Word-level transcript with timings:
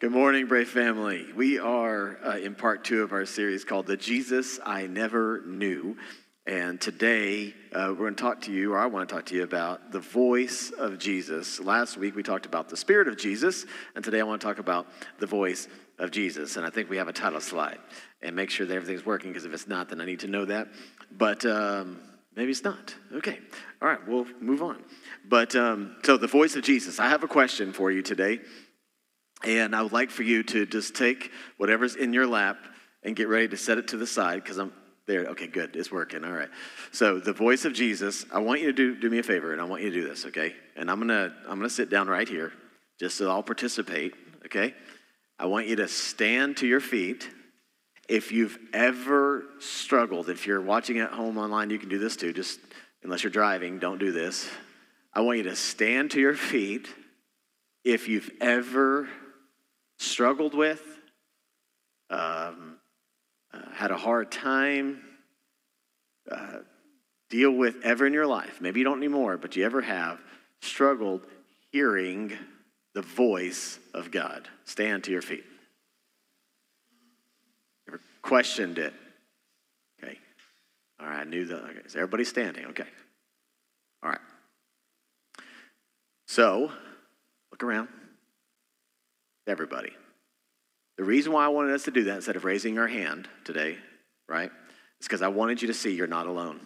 Good 0.00 0.12
morning, 0.12 0.46
Brave 0.46 0.70
family. 0.70 1.26
We 1.36 1.58
are 1.58 2.16
uh, 2.24 2.38
in 2.38 2.54
part 2.54 2.84
two 2.84 3.02
of 3.02 3.12
our 3.12 3.26
series 3.26 3.66
called 3.66 3.84
The 3.84 3.98
Jesus 3.98 4.58
I 4.64 4.86
Never 4.86 5.42
Knew. 5.44 5.94
And 6.46 6.80
today 6.80 7.52
uh, 7.74 7.88
we're 7.90 7.96
going 7.96 8.14
to 8.14 8.22
talk 8.22 8.40
to 8.42 8.50
you, 8.50 8.72
or 8.72 8.78
I 8.78 8.86
want 8.86 9.06
to 9.06 9.14
talk 9.14 9.26
to 9.26 9.34
you 9.34 9.42
about 9.42 9.92
the 9.92 10.00
voice 10.00 10.70
of 10.70 10.98
Jesus. 10.98 11.60
Last 11.60 11.98
week 11.98 12.16
we 12.16 12.22
talked 12.22 12.46
about 12.46 12.70
the 12.70 12.78
Spirit 12.78 13.08
of 13.08 13.18
Jesus, 13.18 13.66
and 13.94 14.02
today 14.02 14.20
I 14.20 14.22
want 14.22 14.40
to 14.40 14.46
talk 14.46 14.58
about 14.58 14.86
the 15.18 15.26
voice 15.26 15.68
of 15.98 16.10
Jesus. 16.10 16.56
And 16.56 16.64
I 16.64 16.70
think 16.70 16.88
we 16.88 16.96
have 16.96 17.08
a 17.08 17.12
title 17.12 17.42
slide. 17.42 17.78
And 18.22 18.34
make 18.34 18.48
sure 18.48 18.66
that 18.66 18.74
everything's 18.74 19.04
working, 19.04 19.28
because 19.28 19.44
if 19.44 19.52
it's 19.52 19.68
not, 19.68 19.90
then 19.90 20.00
I 20.00 20.06
need 20.06 20.20
to 20.20 20.28
know 20.28 20.46
that. 20.46 20.68
But 21.12 21.44
um, 21.44 22.00
maybe 22.34 22.52
it's 22.52 22.64
not. 22.64 22.94
Okay. 23.16 23.38
All 23.82 23.88
right, 23.88 24.08
we'll 24.08 24.26
move 24.40 24.62
on. 24.62 24.82
But 25.28 25.54
um, 25.56 25.96
so 26.04 26.16
the 26.16 26.26
voice 26.26 26.56
of 26.56 26.62
Jesus. 26.62 26.98
I 26.98 27.10
have 27.10 27.22
a 27.22 27.28
question 27.28 27.74
for 27.74 27.90
you 27.90 28.00
today. 28.00 28.40
And 29.44 29.74
I 29.74 29.82
would 29.82 29.92
like 29.92 30.10
for 30.10 30.22
you 30.22 30.42
to 30.44 30.66
just 30.66 30.94
take 30.94 31.30
whatever's 31.56 31.96
in 31.96 32.12
your 32.12 32.26
lap 32.26 32.58
and 33.02 33.16
get 33.16 33.28
ready 33.28 33.48
to 33.48 33.56
set 33.56 33.78
it 33.78 33.88
to 33.88 33.96
the 33.96 34.06
side 34.06 34.42
because 34.42 34.58
I'm 34.58 34.72
there. 35.06 35.26
Okay, 35.26 35.46
good. 35.46 35.74
It's 35.76 35.90
working. 35.90 36.24
All 36.24 36.32
right. 36.32 36.50
So 36.92 37.18
the 37.18 37.32
voice 37.32 37.64
of 37.64 37.72
Jesus, 37.72 38.26
I 38.32 38.38
want 38.40 38.60
you 38.60 38.66
to 38.66 38.72
do, 38.72 38.96
do 38.96 39.10
me 39.10 39.18
a 39.18 39.22
favor 39.22 39.52
and 39.52 39.60
I 39.60 39.64
want 39.64 39.82
you 39.82 39.90
to 39.90 40.00
do 40.00 40.08
this, 40.08 40.26
okay? 40.26 40.54
And 40.76 40.90
I'm 40.90 40.98
gonna 40.98 41.34
I'm 41.48 41.58
gonna 41.58 41.70
sit 41.70 41.90
down 41.90 42.08
right 42.08 42.28
here 42.28 42.52
just 42.98 43.16
so 43.16 43.30
I'll 43.30 43.42
participate, 43.42 44.14
okay? 44.46 44.74
I 45.38 45.46
want 45.46 45.66
you 45.66 45.76
to 45.76 45.88
stand 45.88 46.58
to 46.58 46.66
your 46.66 46.80
feet. 46.80 47.28
If 48.08 48.32
you've 48.32 48.58
ever 48.72 49.44
struggled, 49.58 50.28
if 50.28 50.46
you're 50.46 50.60
watching 50.60 50.98
at 50.98 51.10
home 51.12 51.38
online, 51.38 51.70
you 51.70 51.78
can 51.78 51.88
do 51.88 51.98
this 51.98 52.16
too, 52.16 52.32
just 52.32 52.60
unless 53.02 53.22
you're 53.22 53.30
driving, 53.30 53.78
don't 53.78 53.98
do 53.98 54.12
this. 54.12 54.48
I 55.14 55.22
want 55.22 55.38
you 55.38 55.44
to 55.44 55.56
stand 55.56 56.10
to 56.12 56.20
your 56.20 56.34
feet 56.34 56.88
if 57.84 58.08
you've 58.08 58.30
ever 58.40 59.08
struggled 60.00 60.54
with, 60.54 60.82
um, 62.08 62.78
uh, 63.52 63.70
had 63.72 63.90
a 63.90 63.96
hard 63.96 64.32
time, 64.32 65.02
uh, 66.30 66.58
deal 67.28 67.50
with 67.52 67.76
ever 67.84 68.06
in 68.06 68.12
your 68.12 68.26
life, 68.26 68.60
maybe 68.60 68.80
you 68.80 68.84
don't 68.84 68.98
anymore, 68.98 69.36
but 69.36 69.56
you 69.56 69.64
ever 69.64 69.82
have 69.82 70.20
struggled 70.62 71.26
hearing 71.70 72.32
the 72.94 73.02
voice 73.02 73.78
of 73.94 74.10
God. 74.10 74.48
Stand 74.64 75.04
to 75.04 75.12
your 75.12 75.22
feet. 75.22 75.44
Ever 77.86 78.00
questioned 78.22 78.78
it? 78.78 78.94
Okay. 80.02 80.18
All 80.98 81.06
right, 81.06 81.20
I 81.20 81.24
knew 81.24 81.44
that. 81.44 81.62
Okay. 81.62 81.78
Is 81.84 81.94
everybody 81.94 82.24
standing? 82.24 82.66
Okay. 82.66 82.88
All 84.02 84.10
right. 84.10 84.20
So, 86.26 86.72
look 87.52 87.62
around. 87.62 87.88
Everybody. 89.46 89.92
The 91.00 91.06
reason 91.06 91.32
why 91.32 91.46
I 91.46 91.48
wanted 91.48 91.72
us 91.72 91.84
to 91.84 91.90
do 91.90 92.04
that 92.04 92.16
instead 92.16 92.36
of 92.36 92.44
raising 92.44 92.78
our 92.78 92.86
hand 92.86 93.26
today, 93.44 93.78
right, 94.28 94.50
is 95.00 95.06
because 95.06 95.22
I 95.22 95.28
wanted 95.28 95.62
you 95.62 95.68
to 95.68 95.72
see 95.72 95.94
you're 95.94 96.06
not 96.06 96.26
alone. 96.26 96.60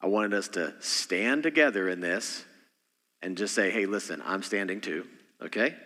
I 0.00 0.06
wanted 0.06 0.32
us 0.32 0.48
to 0.48 0.72
stand 0.80 1.42
together 1.42 1.90
in 1.90 2.00
this 2.00 2.46
and 3.20 3.36
just 3.36 3.54
say, 3.54 3.68
hey, 3.68 3.84
listen, 3.84 4.22
I'm 4.24 4.42
standing 4.42 4.80
too, 4.80 5.06
okay? 5.42 5.76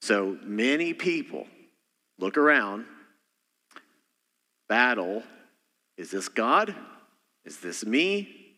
So 0.00 0.38
many 0.42 0.94
people 0.94 1.46
look 2.18 2.38
around, 2.38 2.86
battle 4.66 5.22
is 5.98 6.10
this 6.10 6.30
God? 6.30 6.74
Is 7.44 7.60
this 7.60 7.84
me? 7.84 8.56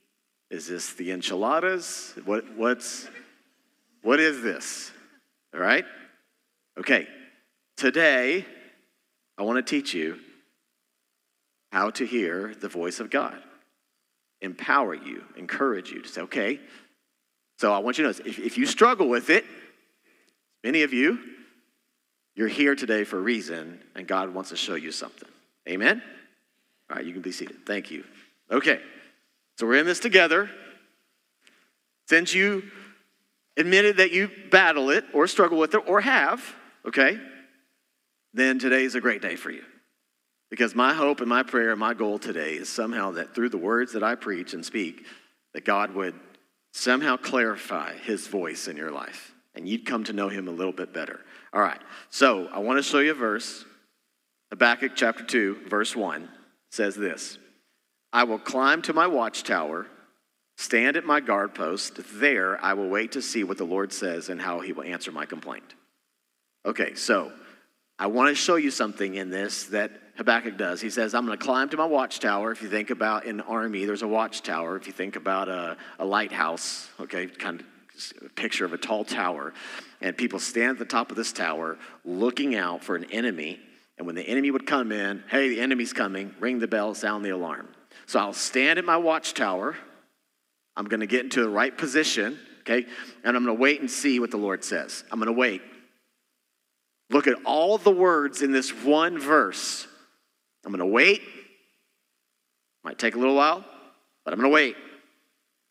Is 0.48 0.68
this 0.68 0.92
the 0.92 1.10
enchiladas? 1.10 2.14
What, 2.24 2.56
what's, 2.56 3.08
what 4.02 4.20
is 4.20 4.42
this? 4.42 4.92
All 5.52 5.58
right? 5.58 5.84
Okay, 6.78 7.08
today 7.76 8.44
I 9.38 9.42
want 9.42 9.64
to 9.64 9.70
teach 9.70 9.92
you 9.94 10.18
how 11.72 11.90
to 11.90 12.06
hear 12.06 12.54
the 12.58 12.68
voice 12.68 13.00
of 13.00 13.10
God, 13.10 13.36
empower 14.40 14.94
you, 14.94 15.24
encourage 15.36 15.90
you 15.90 16.02
to 16.02 16.08
say, 16.08 16.22
okay. 16.22 16.60
So 17.58 17.72
I 17.72 17.78
want 17.78 17.98
you 17.98 18.04
to 18.04 18.10
know 18.10 18.24
if, 18.26 18.38
if 18.38 18.58
you 18.58 18.66
struggle 18.66 19.08
with 19.08 19.30
it, 19.30 19.44
many 20.64 20.82
of 20.82 20.92
you, 20.92 21.18
you're 22.34 22.48
here 22.48 22.74
today 22.74 23.04
for 23.04 23.18
a 23.18 23.20
reason, 23.20 23.80
and 23.94 24.06
God 24.06 24.32
wants 24.32 24.50
to 24.50 24.56
show 24.56 24.74
you 24.74 24.92
something. 24.92 25.28
Amen? 25.68 26.02
All 26.90 26.96
right, 26.96 27.04
you 27.04 27.12
can 27.12 27.22
be 27.22 27.32
seated. 27.32 27.66
Thank 27.66 27.90
you. 27.90 28.04
Okay, 28.50 28.80
so 29.58 29.66
we're 29.66 29.78
in 29.78 29.86
this 29.86 30.00
together. 30.00 30.48
Since 32.08 32.34
you 32.34 32.62
admitted 33.56 33.96
that 33.96 34.12
you 34.12 34.30
battle 34.50 34.90
it 34.90 35.04
or 35.12 35.26
struggle 35.26 35.58
with 35.58 35.74
it 35.74 35.82
or 35.86 36.00
have, 36.00 36.42
okay, 36.86 37.18
then 38.36 38.58
today 38.58 38.84
is 38.84 38.94
a 38.94 39.00
great 39.00 39.22
day 39.22 39.36
for 39.36 39.50
you. 39.50 39.62
Because 40.50 40.74
my 40.74 40.94
hope 40.94 41.20
and 41.20 41.28
my 41.28 41.42
prayer 41.42 41.70
and 41.70 41.80
my 41.80 41.94
goal 41.94 42.18
today 42.18 42.54
is 42.54 42.68
somehow 42.68 43.12
that 43.12 43.34
through 43.34 43.48
the 43.48 43.56
words 43.56 43.92
that 43.92 44.02
I 44.02 44.14
preach 44.14 44.54
and 44.54 44.64
speak, 44.64 45.04
that 45.54 45.64
God 45.64 45.94
would 45.94 46.14
somehow 46.72 47.16
clarify 47.16 47.96
his 47.96 48.28
voice 48.28 48.68
in 48.68 48.76
your 48.76 48.92
life 48.92 49.32
and 49.54 49.66
you'd 49.66 49.86
come 49.86 50.04
to 50.04 50.12
know 50.12 50.28
him 50.28 50.46
a 50.46 50.52
little 50.52 50.72
bit 50.72 50.92
better. 50.92 51.20
All 51.52 51.62
right, 51.62 51.80
so 52.10 52.46
I 52.52 52.58
want 52.58 52.78
to 52.78 52.82
show 52.82 52.98
you 52.98 53.12
a 53.12 53.14
verse. 53.14 53.64
Habakkuk 54.50 54.92
chapter 54.94 55.24
2, 55.24 55.62
verse 55.68 55.96
1 55.96 56.28
says 56.70 56.94
this 56.94 57.38
I 58.12 58.24
will 58.24 58.38
climb 58.38 58.82
to 58.82 58.92
my 58.92 59.06
watchtower, 59.06 59.86
stand 60.58 60.96
at 60.96 61.04
my 61.04 61.20
guard 61.20 61.54
post. 61.54 61.98
There 62.20 62.62
I 62.62 62.74
will 62.74 62.88
wait 62.88 63.12
to 63.12 63.22
see 63.22 63.42
what 63.42 63.58
the 63.58 63.64
Lord 63.64 63.92
says 63.92 64.28
and 64.28 64.40
how 64.40 64.60
he 64.60 64.72
will 64.72 64.84
answer 64.84 65.10
my 65.10 65.24
complaint. 65.24 65.74
Okay, 66.66 66.94
so 66.94 67.32
I 67.98 68.08
want 68.08 68.28
to 68.28 68.34
show 68.34 68.56
you 68.56 68.70
something 68.70 69.14
in 69.14 69.30
this 69.30 69.64
that 69.66 69.90
Habakkuk 70.16 70.56
does. 70.56 70.80
He 70.80 70.90
says, 70.90 71.14
I'm 71.14 71.26
going 71.26 71.38
to 71.38 71.44
climb 71.44 71.68
to 71.70 71.76
my 71.76 71.86
watchtower. 71.86 72.50
If 72.50 72.62
you 72.62 72.68
think 72.68 72.90
about 72.90 73.26
an 73.26 73.40
army, 73.40 73.84
there's 73.84 74.02
a 74.02 74.08
watchtower. 74.08 74.76
If 74.76 74.86
you 74.86 74.92
think 74.92 75.16
about 75.16 75.48
a, 75.48 75.76
a 75.98 76.04
lighthouse, 76.04 76.88
okay, 77.00 77.26
kind 77.26 77.60
of 77.60 78.34
picture 78.34 78.64
of 78.64 78.74
a 78.74 78.78
tall 78.78 79.04
tower, 79.04 79.54
and 80.02 80.16
people 80.16 80.38
stand 80.38 80.72
at 80.72 80.78
the 80.78 80.84
top 80.84 81.10
of 81.10 81.16
this 81.16 81.32
tower 81.32 81.78
looking 82.04 82.54
out 82.54 82.84
for 82.84 82.96
an 82.96 83.04
enemy. 83.10 83.58
And 83.96 84.06
when 84.06 84.14
the 84.14 84.22
enemy 84.22 84.50
would 84.50 84.66
come 84.66 84.92
in, 84.92 85.24
hey, 85.30 85.48
the 85.48 85.60
enemy's 85.60 85.94
coming, 85.94 86.34
ring 86.38 86.58
the 86.58 86.68
bell, 86.68 86.94
sound 86.94 87.24
the 87.24 87.30
alarm. 87.30 87.68
So 88.04 88.20
I'll 88.20 88.34
stand 88.34 88.78
at 88.78 88.84
my 88.84 88.98
watchtower. 88.98 89.74
I'm 90.76 90.84
going 90.84 91.00
to 91.00 91.06
get 91.06 91.24
into 91.24 91.42
the 91.42 91.48
right 91.48 91.76
position, 91.76 92.38
okay, 92.60 92.84
and 93.24 93.36
I'm 93.36 93.44
going 93.44 93.56
to 93.56 93.60
wait 93.60 93.80
and 93.80 93.90
see 93.90 94.20
what 94.20 94.30
the 94.30 94.36
Lord 94.36 94.62
says. 94.64 95.02
I'm 95.10 95.18
going 95.18 95.32
to 95.34 95.38
wait. 95.38 95.62
Look 97.10 97.26
at 97.26 97.36
all 97.44 97.78
the 97.78 97.90
words 97.90 98.42
in 98.42 98.52
this 98.52 98.70
one 98.70 99.18
verse. 99.18 99.86
I'm 100.64 100.72
going 100.72 100.80
to 100.80 100.86
wait. 100.86 101.22
Might 102.82 102.98
take 102.98 103.14
a 103.14 103.18
little 103.18 103.36
while, 103.36 103.64
but 104.24 104.32
I'm 104.32 104.40
going 104.40 104.50
to 104.50 104.54
wait. 104.54 104.76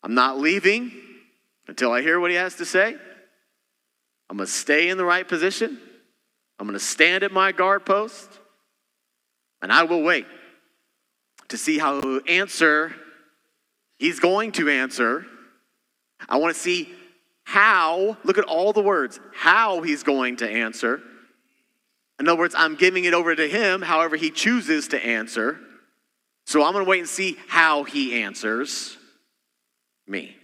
I'm 0.02 0.14
not 0.14 0.38
leaving 0.38 0.92
until 1.68 1.92
I 1.92 2.00
hear 2.00 2.20
what 2.20 2.30
he 2.30 2.36
has 2.36 2.56
to 2.56 2.64
say. 2.64 2.96
I'm 4.28 4.36
going 4.36 4.46
to 4.46 4.52
stay 4.52 4.88
in 4.88 4.98
the 4.98 5.04
right 5.04 5.26
position. 5.26 5.78
I'm 6.58 6.66
going 6.66 6.78
to 6.78 6.84
stand 6.84 7.22
at 7.22 7.32
my 7.32 7.52
guard 7.52 7.84
post, 7.84 8.30
and 9.60 9.72
I 9.72 9.82
will 9.82 10.02
wait 10.02 10.26
to 11.48 11.58
see 11.58 11.78
how 11.78 12.20
answer. 12.20 12.94
He's 13.98 14.20
going 14.20 14.52
to 14.52 14.68
answer. 14.68 15.26
I 16.28 16.38
want 16.38 16.54
to 16.54 16.60
see 16.60 16.90
how, 17.44 18.16
look 18.24 18.38
at 18.38 18.44
all 18.44 18.72
the 18.72 18.82
words, 18.82 19.20
how 19.34 19.82
he's 19.82 20.02
going 20.02 20.36
to 20.38 20.48
answer. 20.48 21.02
In 22.18 22.28
other 22.28 22.38
words, 22.38 22.54
I'm 22.56 22.76
giving 22.76 23.04
it 23.04 23.14
over 23.14 23.34
to 23.34 23.48
him, 23.48 23.82
however, 23.82 24.16
he 24.16 24.30
chooses 24.30 24.88
to 24.88 25.04
answer. 25.04 25.58
So 26.46 26.64
I'm 26.64 26.72
going 26.72 26.84
to 26.84 26.88
wait 26.88 27.00
and 27.00 27.08
see 27.08 27.36
how 27.48 27.84
he 27.84 28.22
answers 28.22 28.96
me. 30.06 30.36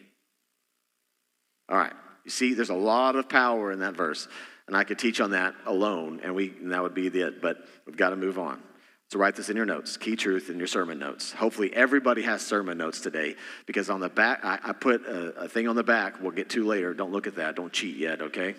All 1.68 1.78
right. 1.78 1.92
You 2.24 2.30
see, 2.30 2.54
there's 2.54 2.70
a 2.70 2.74
lot 2.74 3.16
of 3.16 3.28
power 3.28 3.72
in 3.72 3.80
that 3.80 3.96
verse. 3.96 4.28
And 4.66 4.76
I 4.76 4.84
could 4.84 4.98
teach 4.98 5.20
on 5.20 5.32
that 5.32 5.54
alone, 5.66 6.20
and, 6.22 6.34
we, 6.34 6.50
and 6.50 6.72
that 6.72 6.82
would 6.82 6.94
be 6.94 7.08
it. 7.08 7.42
But 7.42 7.58
we've 7.86 7.96
got 7.96 8.10
to 8.10 8.16
move 8.16 8.38
on. 8.38 8.62
So 9.10 9.18
write 9.18 9.36
this 9.36 9.50
in 9.50 9.56
your 9.56 9.66
notes, 9.66 9.98
key 9.98 10.16
truth 10.16 10.48
in 10.48 10.56
your 10.56 10.66
sermon 10.66 10.98
notes. 10.98 11.32
Hopefully, 11.32 11.70
everybody 11.74 12.22
has 12.22 12.40
sermon 12.40 12.78
notes 12.78 13.00
today 13.00 13.34
because 13.66 13.90
on 13.90 14.00
the 14.00 14.08
back, 14.08 14.40
I, 14.42 14.58
I 14.62 14.72
put 14.72 15.04
a, 15.04 15.42
a 15.42 15.48
thing 15.48 15.68
on 15.68 15.76
the 15.76 15.82
back 15.82 16.22
we'll 16.22 16.30
get 16.30 16.48
to 16.50 16.64
later. 16.64 16.94
Don't 16.94 17.12
look 17.12 17.26
at 17.26 17.36
that. 17.36 17.56
Don't 17.56 17.72
cheat 17.72 17.96
yet, 17.96 18.22
okay? 18.22 18.54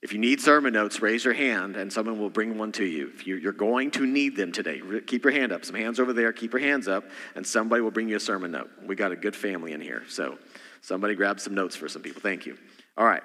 If 0.00 0.12
you 0.12 0.18
need 0.20 0.40
sermon 0.40 0.74
notes, 0.74 1.02
raise 1.02 1.24
your 1.24 1.34
hand 1.34 1.76
and 1.76 1.92
someone 1.92 2.20
will 2.20 2.30
bring 2.30 2.56
one 2.56 2.70
to 2.72 2.84
you. 2.84 3.10
If 3.14 3.26
you're 3.26 3.52
going 3.52 3.90
to 3.92 4.06
need 4.06 4.36
them 4.36 4.52
today, 4.52 4.80
keep 5.06 5.24
your 5.24 5.32
hand 5.32 5.50
up. 5.50 5.64
Some 5.64 5.74
hands 5.74 5.98
over 5.98 6.12
there, 6.12 6.32
keep 6.32 6.52
your 6.52 6.60
hands 6.60 6.86
up, 6.86 7.04
and 7.34 7.44
somebody 7.44 7.82
will 7.82 7.90
bring 7.90 8.08
you 8.08 8.16
a 8.16 8.20
sermon 8.20 8.52
note. 8.52 8.70
We 8.86 8.94
got 8.94 9.10
a 9.10 9.16
good 9.16 9.34
family 9.34 9.72
in 9.72 9.80
here. 9.80 10.04
So 10.08 10.38
somebody 10.82 11.16
grab 11.16 11.40
some 11.40 11.54
notes 11.54 11.74
for 11.74 11.88
some 11.88 12.02
people. 12.02 12.22
Thank 12.22 12.46
you. 12.46 12.56
All 12.96 13.06
right. 13.06 13.22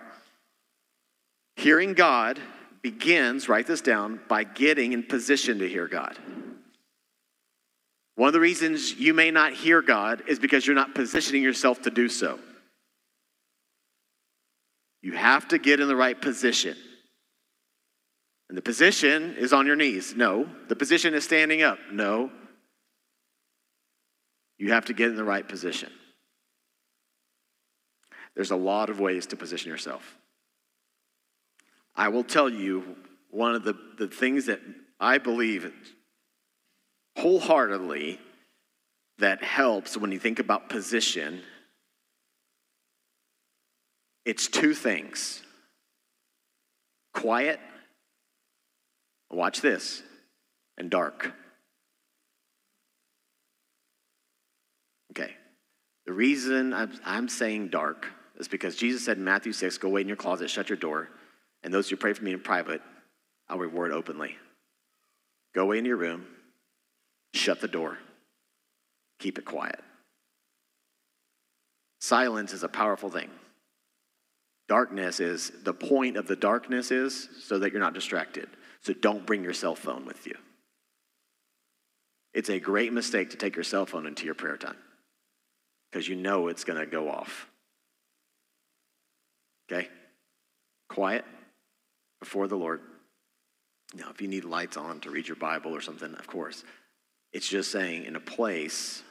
Hearing 1.57 1.93
God 1.93 2.39
begins, 2.81 3.47
write 3.47 3.67
this 3.67 3.81
down, 3.81 4.19
by 4.27 4.43
getting 4.43 4.93
in 4.93 5.03
position 5.03 5.59
to 5.59 5.69
hear 5.69 5.87
God. 5.87 6.17
One 8.15 8.27
of 8.27 8.33
the 8.33 8.39
reasons 8.39 8.93
you 8.93 9.13
may 9.13 9.29
not 9.29 9.53
hear 9.53 9.81
God 9.81 10.23
is 10.27 10.39
because 10.39 10.65
you're 10.65 10.75
not 10.75 10.95
positioning 10.95 11.43
yourself 11.43 11.83
to 11.83 11.91
do 11.91 12.09
so. 12.09 12.39
You 15.03 15.11
have 15.11 15.49
to 15.49 15.59
get 15.59 15.81
in 15.81 15.87
the 15.87 15.95
right 15.95 16.19
position. 16.19 16.77
And 18.47 18.57
the 18.57 18.61
position 18.61 19.35
is 19.37 19.51
on 19.51 19.67
your 19.67 19.75
knees. 19.75 20.15
No. 20.15 20.47
The 20.69 20.75
position 20.75 21.13
is 21.13 21.25
standing 21.25 21.61
up. 21.61 21.77
No. 21.91 22.31
You 24.57 24.71
have 24.71 24.85
to 24.85 24.93
get 24.93 25.09
in 25.09 25.17
the 25.17 25.23
right 25.23 25.47
position. 25.47 25.91
There's 28.33 28.51
a 28.51 28.55
lot 28.55 28.89
of 28.89 29.01
ways 29.01 29.27
to 29.27 29.35
position 29.35 29.69
yourself. 29.69 30.17
I 31.95 32.07
will 32.07 32.23
tell 32.23 32.49
you 32.49 32.95
one 33.29 33.55
of 33.55 33.63
the, 33.63 33.75
the 33.97 34.07
things 34.07 34.45
that 34.45 34.61
I 34.99 35.17
believe 35.17 35.71
wholeheartedly 37.17 38.19
that 39.19 39.43
helps 39.43 39.97
when 39.97 40.11
you 40.11 40.19
think 40.19 40.39
about 40.39 40.69
position. 40.69 41.41
It's 44.25 44.47
two 44.47 44.73
things 44.73 45.41
quiet, 47.13 47.59
watch 49.29 49.61
this, 49.61 50.01
and 50.77 50.89
dark. 50.89 51.33
Okay. 55.11 55.31
The 56.05 56.13
reason 56.13 56.73
I'm, 56.73 56.91
I'm 57.05 57.29
saying 57.29 57.69
dark 57.69 58.07
is 58.37 58.47
because 58.47 58.75
Jesus 58.75 59.05
said 59.05 59.17
in 59.17 59.23
Matthew 59.23 59.53
6, 59.53 59.77
go 59.77 59.89
wait 59.89 60.01
in 60.01 60.07
your 60.07 60.17
closet, 60.17 60.49
shut 60.49 60.69
your 60.69 60.77
door, 60.77 61.09
and 61.63 61.73
those 61.73 61.89
who 61.89 61.95
pray 61.95 62.13
for 62.13 62.23
me 62.23 62.33
in 62.33 62.39
private, 62.39 62.81
I'll 63.47 63.59
reward 63.59 63.91
openly. 63.91 64.35
Go 65.53 65.63
away 65.63 65.77
in 65.77 65.85
your 65.85 65.97
room, 65.97 66.25
shut 67.33 67.61
the 67.61 67.67
door, 67.67 67.99
keep 69.19 69.37
it 69.37 69.45
quiet. 69.45 69.79
Silence 72.01 72.53
is 72.53 72.63
a 72.63 72.67
powerful 72.67 73.09
thing. 73.09 73.29
Darkness 74.67 75.19
is 75.19 75.51
the 75.63 75.73
point 75.73 76.17
of 76.17 76.27
the 76.27 76.35
darkness 76.35 76.91
is 76.91 77.29
so 77.43 77.59
that 77.59 77.71
you're 77.71 77.81
not 77.81 77.93
distracted. 77.93 78.49
So 78.81 78.93
don't 78.93 79.25
bring 79.25 79.43
your 79.43 79.53
cell 79.53 79.75
phone 79.75 80.05
with 80.05 80.25
you. 80.25 80.35
It's 82.33 82.49
a 82.49 82.59
great 82.59 82.91
mistake 82.91 83.29
to 83.31 83.37
take 83.37 83.55
your 83.55 83.63
cell 83.63 83.85
phone 83.85 84.07
into 84.07 84.25
your 84.25 84.35
prayer 84.35 84.57
time 84.57 84.77
because 85.91 86.07
you 86.07 86.15
know 86.15 86.47
it's 86.47 86.63
going 86.63 86.79
to 86.79 86.85
go 86.85 87.09
off. 87.09 87.47
Okay? 89.71 89.87
Quiet 90.89 91.25
before 92.19 92.47
the 92.47 92.55
Lord. 92.55 92.81
Now, 93.95 94.09
if 94.09 94.21
you 94.21 94.27
need 94.27 94.45
lights 94.45 94.77
on 94.77 94.99
to 95.01 95.11
read 95.11 95.27
your 95.27 95.35
Bible 95.35 95.75
or 95.75 95.81
something, 95.81 96.15
of 96.15 96.25
course. 96.25 96.63
It's 97.31 97.47
just 97.47 97.71
saying 97.71 98.05
in 98.05 98.15
a 98.15 98.19
place 98.19 99.03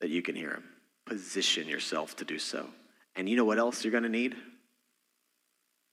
that 0.00 0.10
you 0.10 0.22
can 0.22 0.34
hear 0.34 0.50
Him. 0.50 0.64
Position 1.06 1.68
yourself 1.68 2.16
to 2.16 2.24
do 2.24 2.38
so. 2.38 2.66
And 3.16 3.28
you 3.28 3.36
know 3.36 3.44
what 3.44 3.58
else 3.58 3.84
you're 3.84 3.92
going 3.92 4.02
to 4.02 4.08
need? 4.08 4.34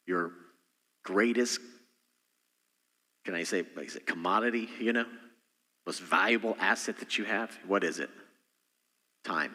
Your 0.08 0.32
greatest, 1.04 1.60
can 3.26 3.36
I 3.36 3.44
say, 3.44 3.64
is 3.78 3.96
it 3.96 4.08
commodity, 4.08 4.70
you 4.80 4.94
know? 4.94 5.06
Most 5.86 6.02
valuable 6.02 6.56
asset 6.60 7.00
that 7.00 7.18
you 7.18 7.26
have? 7.26 7.58
What 7.68 7.84
is 7.84 8.00
it? 8.00 8.10
Time. 9.24 9.54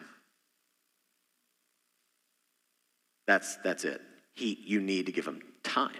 That's, 3.27 3.57
that's 3.57 3.83
it. 3.83 4.01
He, 4.33 4.57
you 4.65 4.81
need 4.81 5.07
to 5.07 5.11
give 5.11 5.27
him 5.27 5.41
time. 5.63 5.91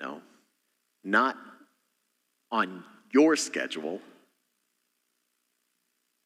No, 0.00 0.20
not 1.02 1.36
on 2.52 2.84
your 3.12 3.34
schedule. 3.34 4.00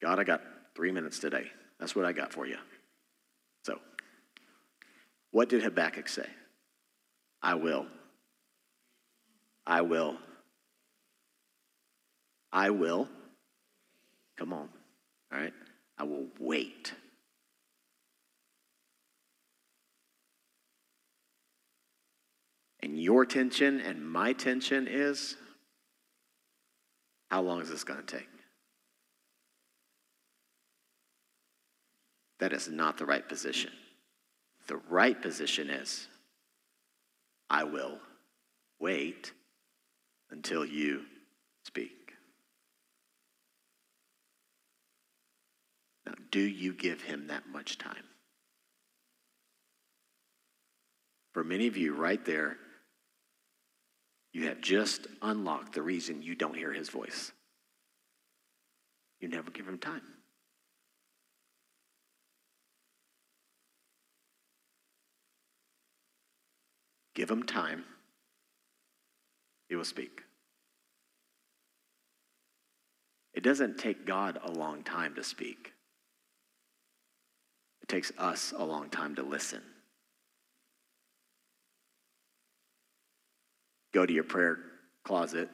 God, 0.03 0.19
I 0.19 0.25
got 0.25 0.43
three 0.75 0.93
minutes 0.93 1.19
today. 1.19 1.47
That's 1.83 1.97
what 1.97 2.05
I 2.05 2.13
got 2.13 2.33
for 2.33 2.47
you. 2.47 2.59
So, 3.65 3.81
what 5.33 5.49
did 5.49 5.65
Habakkuk 5.65 6.09
say? 6.09 6.29
I 7.43 7.55
will. 7.55 7.87
I 9.67 9.81
will. 9.81 10.17
I 12.53 12.71
will. 12.71 13.09
Come 14.37 14.53
on. 14.53 14.69
All 15.33 15.41
right? 15.41 15.53
I 15.99 16.05
will 16.05 16.27
wait. 16.39 16.95
And 22.81 22.97
your 22.97 23.27
tension 23.27 23.81
and 23.81 24.09
my 24.09 24.35
tension 24.35 24.87
is 24.89 25.35
how 27.29 27.43
long 27.43 27.61
is 27.61 27.69
this 27.69 27.83
going 27.83 27.99
to 27.99 28.07
take? 28.19 28.32
That 32.43 32.53
is 32.53 32.69
not 32.69 32.99
the 32.99 33.07
right 33.07 33.29
position. 33.29 33.71
The 34.67 34.79
right 34.91 35.23
position 35.23 35.71
is 35.71 36.09
I 37.49 37.63
will 37.63 38.01
wait 38.81 39.31
until 40.29 40.67
you 40.67 41.03
speak. 41.65 42.15
Now, 46.05 46.15
do 46.33 46.41
you 46.41 46.73
give 46.73 47.01
him 47.01 47.29
that 47.29 47.49
much 47.49 47.79
time? 47.79 48.09
For 51.35 51.45
many 51.45 51.69
of 51.69 51.77
you, 51.77 51.95
right 51.95 52.25
there, 52.25 52.57
you 54.33 54.49
have 54.49 54.61
just 54.61 55.07
unlocked 55.23 55.75
the 55.75 55.83
reason 55.83 56.23
you 56.23 56.35
don't 56.35 56.57
hear 56.57 56.73
his 56.73 56.89
voice. 56.89 57.31
You 59.21 59.29
never 59.29 59.53
give 59.53 59.69
him 59.69 59.79
time. 59.79 60.03
Give 67.15 67.31
him 67.31 67.43
time, 67.43 67.85
he 69.69 69.77
will 69.77 69.85
speak. 69.85 70.23
It 73.35 73.43
doesn't 73.43 73.79
take 73.79 74.07
God 74.07 74.39
a 74.43 74.51
long 74.51 74.83
time 74.83 75.15
to 75.15 75.25
speak, 75.25 75.73
it 77.83 77.89
takes 77.89 78.13
us 78.19 78.53
a 78.57 78.65
long 78.65 78.89
time 78.89 79.15
to 79.17 79.23
listen. 79.23 79.63
go 83.93 84.07
to 84.07 84.13
your 84.13 84.25
prayer 84.25 84.59
closet 85.05 85.49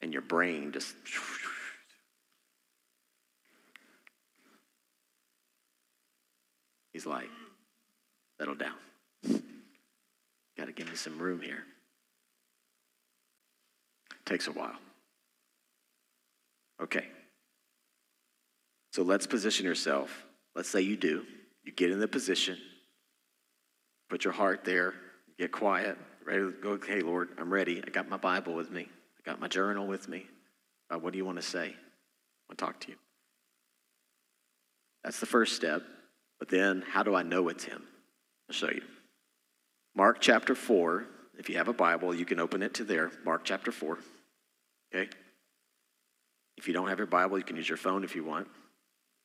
and 0.00 0.12
your 0.12 0.22
brain 0.22 0.72
just 0.72 0.94
he's 6.92 7.06
like 7.06 7.28
settle 8.38 8.54
down 8.54 8.76
got 10.58 10.66
to 10.66 10.72
give 10.72 10.88
me 10.88 10.96
some 10.96 11.18
room 11.18 11.40
here 11.40 11.64
takes 14.26 14.46
a 14.46 14.52
while 14.52 14.76
okay 16.82 17.06
so 18.92 19.02
let's 19.02 19.26
position 19.26 19.64
yourself 19.64 20.26
let's 20.54 20.68
say 20.68 20.82
you 20.82 20.96
do 20.96 21.24
you 21.64 21.72
get 21.72 21.90
in 21.90 21.98
the 21.98 22.08
position 22.08 22.58
put 24.10 24.24
your 24.24 24.34
heart 24.34 24.64
there 24.64 24.92
get 25.38 25.50
quiet 25.50 25.96
ready 26.28 26.42
to 26.42 26.52
go, 26.62 26.70
okay, 26.72 27.00
Lord, 27.00 27.30
I'm 27.38 27.50
ready. 27.50 27.82
I 27.84 27.90
got 27.90 28.08
my 28.08 28.18
Bible 28.18 28.54
with 28.54 28.70
me, 28.70 28.82
I 28.86 29.30
got 29.30 29.40
my 29.40 29.48
journal 29.48 29.86
with 29.86 30.08
me. 30.08 30.26
Uh, 30.90 30.98
what 30.98 31.12
do 31.12 31.18
you 31.18 31.24
want 31.24 31.38
to 31.38 31.42
say? 31.42 31.66
I 31.66 32.44
want 32.48 32.58
to 32.58 32.64
talk 32.64 32.80
to 32.80 32.88
you. 32.88 32.96
That's 35.04 35.20
the 35.20 35.26
first 35.26 35.56
step. 35.56 35.82
But 36.38 36.48
then, 36.48 36.82
how 36.88 37.02
do 37.02 37.14
I 37.14 37.22
know 37.22 37.48
it's 37.48 37.64
Him? 37.64 37.82
I'll 38.48 38.54
show 38.54 38.70
you. 38.70 38.82
Mark 39.98 40.18
chapter 40.20 40.54
4. 40.54 41.06
If 41.38 41.48
you 41.50 41.56
have 41.56 41.66
a 41.66 41.72
Bible, 41.72 42.14
you 42.14 42.24
can 42.24 42.38
open 42.38 42.62
it 42.62 42.72
to 42.74 42.84
there. 42.84 43.10
Mark 43.24 43.40
chapter 43.42 43.72
4. 43.72 43.98
Okay? 44.94 45.10
If 46.56 46.68
you 46.68 46.72
don't 46.72 46.86
have 46.86 46.98
your 46.98 47.08
Bible, 47.08 47.36
you 47.36 47.42
can 47.42 47.56
use 47.56 47.68
your 47.68 47.78
phone 47.78 48.04
if 48.04 48.14
you 48.14 48.22
want. 48.22 48.46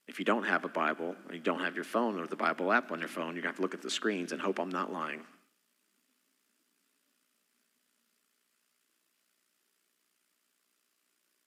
If 0.07 0.17
you 0.17 0.25
don't 0.25 0.45
have 0.45 0.65
a 0.65 0.67
Bible, 0.67 1.15
or 1.29 1.35
you 1.35 1.41
don't 1.41 1.59
have 1.59 1.75
your 1.75 1.83
phone 1.83 2.19
or 2.19 2.25
the 2.25 2.35
Bible 2.35 2.73
app 2.73 2.91
on 2.91 2.97
your 2.97 3.07
phone, 3.07 3.35
you're 3.35 3.43
going 3.43 3.43
to 3.43 3.47
have 3.49 3.55
to 3.57 3.61
look 3.61 3.75
at 3.75 3.83
the 3.83 3.89
screens 3.91 4.31
and 4.31 4.41
hope 4.41 4.59
I'm 4.59 4.69
not 4.69 4.91
lying. 4.91 5.21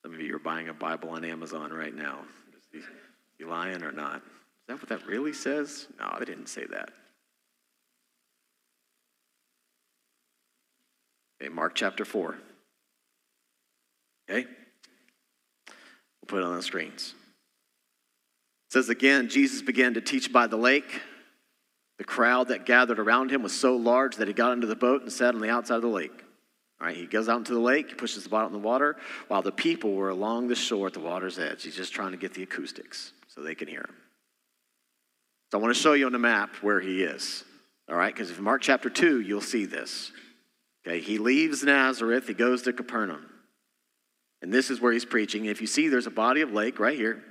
Some 0.05 0.15
of 0.15 0.21
you 0.21 0.37
are 0.37 0.39
buying 0.39 0.69
a 0.69 0.73
Bible 0.73 1.09
on 1.09 1.25
Amazon 1.25 1.73
right 1.73 1.95
now. 1.95 2.21
Is 2.73 2.85
he 3.39 3.45
lying 3.45 3.83
or 3.83 3.91
not? 3.91 4.19
Is 4.19 4.23
that 4.69 4.75
what 4.75 4.89
that 4.89 5.05
really 5.05 5.33
says? 5.33 5.89
No, 5.99 6.15
they 6.17 6.27
didn't 6.27 6.49
say 6.49 6.65
that. 6.67 6.91
Okay, 11.41 11.53
Mark 11.53 11.75
chapter 11.75 12.05
4. 12.05 12.37
Okay? 14.29 14.47
We'll 15.67 16.27
put 16.27 16.41
it 16.41 16.45
on 16.45 16.57
the 16.57 16.63
screens. 16.63 17.15
It 18.69 18.73
says 18.73 18.89
again, 18.89 19.29
Jesus 19.29 19.63
began 19.63 19.95
to 19.95 20.01
teach 20.01 20.33
by 20.33 20.47
the 20.47 20.57
lake. 20.57 21.03
The 21.99 22.05
crowd 22.05 22.49
that 22.49 22.67
gathered 22.67 22.99
around 22.99 23.31
him 23.31 23.43
was 23.43 23.59
so 23.59 23.77
large 23.77 24.17
that 24.17 24.29
he 24.29 24.35
got 24.35 24.53
into 24.53 24.67
the 24.67 24.77
boat 24.77 25.03
and 25.03 25.13
sat 25.13 25.35
on 25.35 25.41
the 25.41 25.51
outside 25.51 25.77
of 25.77 25.83
the 25.83 25.89
lake. 25.89 26.25
All 26.81 26.87
right, 26.87 26.97
he 26.97 27.07
goes 27.07 27.29
out 27.29 27.39
into 27.39 27.55
the 27.55 27.61
lake, 27.61 27.89
he 27.89 27.95
pushes 27.95 28.25
the 28.25 28.29
boat 28.29 28.43
out 28.43 28.47
in 28.49 28.53
the 28.53 28.59
water, 28.59 28.97
while 29.29 29.41
the 29.41 29.53
people 29.53 29.95
were 29.95 30.11
along 30.11 30.49
the 30.49 30.55
shore 30.55 30.89
at 30.89 30.93
the 30.93 31.01
water's 31.01 31.39
edge. 31.39 31.63
He's 31.63 31.77
just 31.77 31.95
trying 31.95 32.11
to 32.11 32.19
get 32.19 32.35
the 32.35 32.43
acoustics 32.43 33.13
so 33.29 33.41
they 33.41 33.55
can 33.55 33.69
hear 33.69 33.81
him. 33.81 33.95
So 35.51 35.59
I 35.59 35.63
want 35.63 35.75
to 35.75 35.81
show 35.81 35.95
you 35.95 36.05
on 36.05 36.13
the 36.13 36.19
map 36.19 36.57
where 36.57 36.81
he 36.81 37.03
is. 37.03 37.45
All 37.89 37.97
right, 37.97 38.13
because 38.13 38.37
in 38.37 38.43
Mark 38.43 38.61
chapter 38.61 38.91
2, 38.91 39.21
you'll 39.21 39.41
see 39.41 39.65
this. 39.65 40.11
Okay, 40.87 41.01
he 41.01 41.19
leaves 41.19 41.65
Nazareth, 41.65 42.29
he 42.29 42.35
goes 42.35 42.63
to 42.63 42.73
Capernaum. 42.73 43.27
And 44.41 44.53
this 44.53 44.71
is 44.71 44.81
where 44.81 44.93
he's 44.93 45.05
preaching. 45.05 45.47
If 45.47 45.61
you 45.61 45.67
see, 45.67 45.89
there's 45.89 46.07
a 46.07 46.11
body 46.11 46.43
of 46.43 46.53
lake 46.53 46.79
right 46.79 46.97
here, 46.97 47.23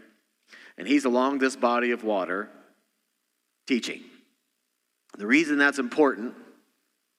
and 0.78 0.88
he's 0.88 1.06
along 1.06 1.38
this 1.38 1.56
body 1.56 1.92
of 1.92 2.04
water 2.04 2.50
teaching. 3.68 4.02
The 5.18 5.28
reason 5.28 5.58
that's 5.58 5.80
important 5.80 6.34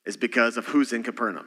is 0.05 0.16
because 0.16 0.57
of 0.59 0.66
who's 0.66 0.93
in 0.93 1.02
Capernaum. 1.02 1.47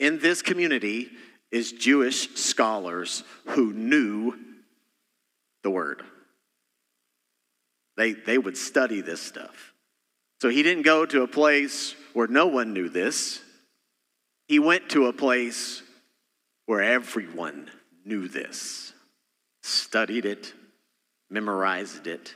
In 0.00 0.18
this 0.18 0.40
community 0.40 1.10
is 1.52 1.72
Jewish 1.72 2.30
scholars 2.36 3.22
who 3.48 3.72
knew 3.72 4.34
the 5.62 5.70
word. 5.70 6.02
They, 7.96 8.12
they 8.12 8.38
would 8.38 8.56
study 8.56 9.02
this 9.02 9.20
stuff. 9.20 9.74
So 10.40 10.48
he 10.48 10.62
didn't 10.62 10.82
go 10.82 11.04
to 11.06 11.22
a 11.22 11.28
place 11.28 11.94
where 12.12 12.26
no 12.26 12.46
one 12.46 12.72
knew 12.72 12.88
this. 12.88 13.40
He 14.46 14.58
went 14.58 14.90
to 14.90 15.06
a 15.06 15.12
place 15.12 15.82
where 16.66 16.82
everyone 16.82 17.70
knew 18.04 18.28
this, 18.28 18.92
studied 19.62 20.26
it, 20.26 20.52
memorized 21.30 22.06
it. 22.06 22.34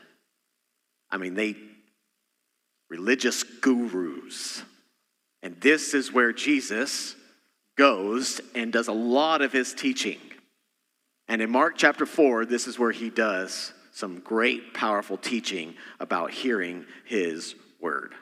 I 1.11 1.19
mean, 1.19 1.35
they, 1.35 1.57
religious 2.89 3.43
gurus. 3.43 4.63
And 5.43 5.61
this 5.61 5.95
is 5.95 6.13
where 6.13 6.33
Jesus 6.33 7.15
goes 7.77 8.41
and 8.55 8.73
does 8.73 8.89
a 8.89 8.93
lot 8.93 9.41
of 9.41 9.53
his 9.53 9.73
teaching. 9.73 10.19
And 11.29 11.43
in 11.43 11.51
Mark 11.51 11.75
chapter 11.77 12.07
4, 12.07 12.47
this 12.47 12.67
is 12.67 12.79
where 12.79 12.93
he 12.93 13.11
does 13.11 13.73
some 13.93 14.21
great, 14.21 14.75
powerful 14.75 15.17
teaching 15.17 15.75
about 16.01 16.31
hearing 16.31 16.87
his 17.05 17.55
word. 17.81 18.15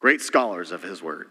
Great 0.00 0.20
scholars 0.20 0.70
of 0.70 0.82
his 0.82 1.02
word. 1.02 1.28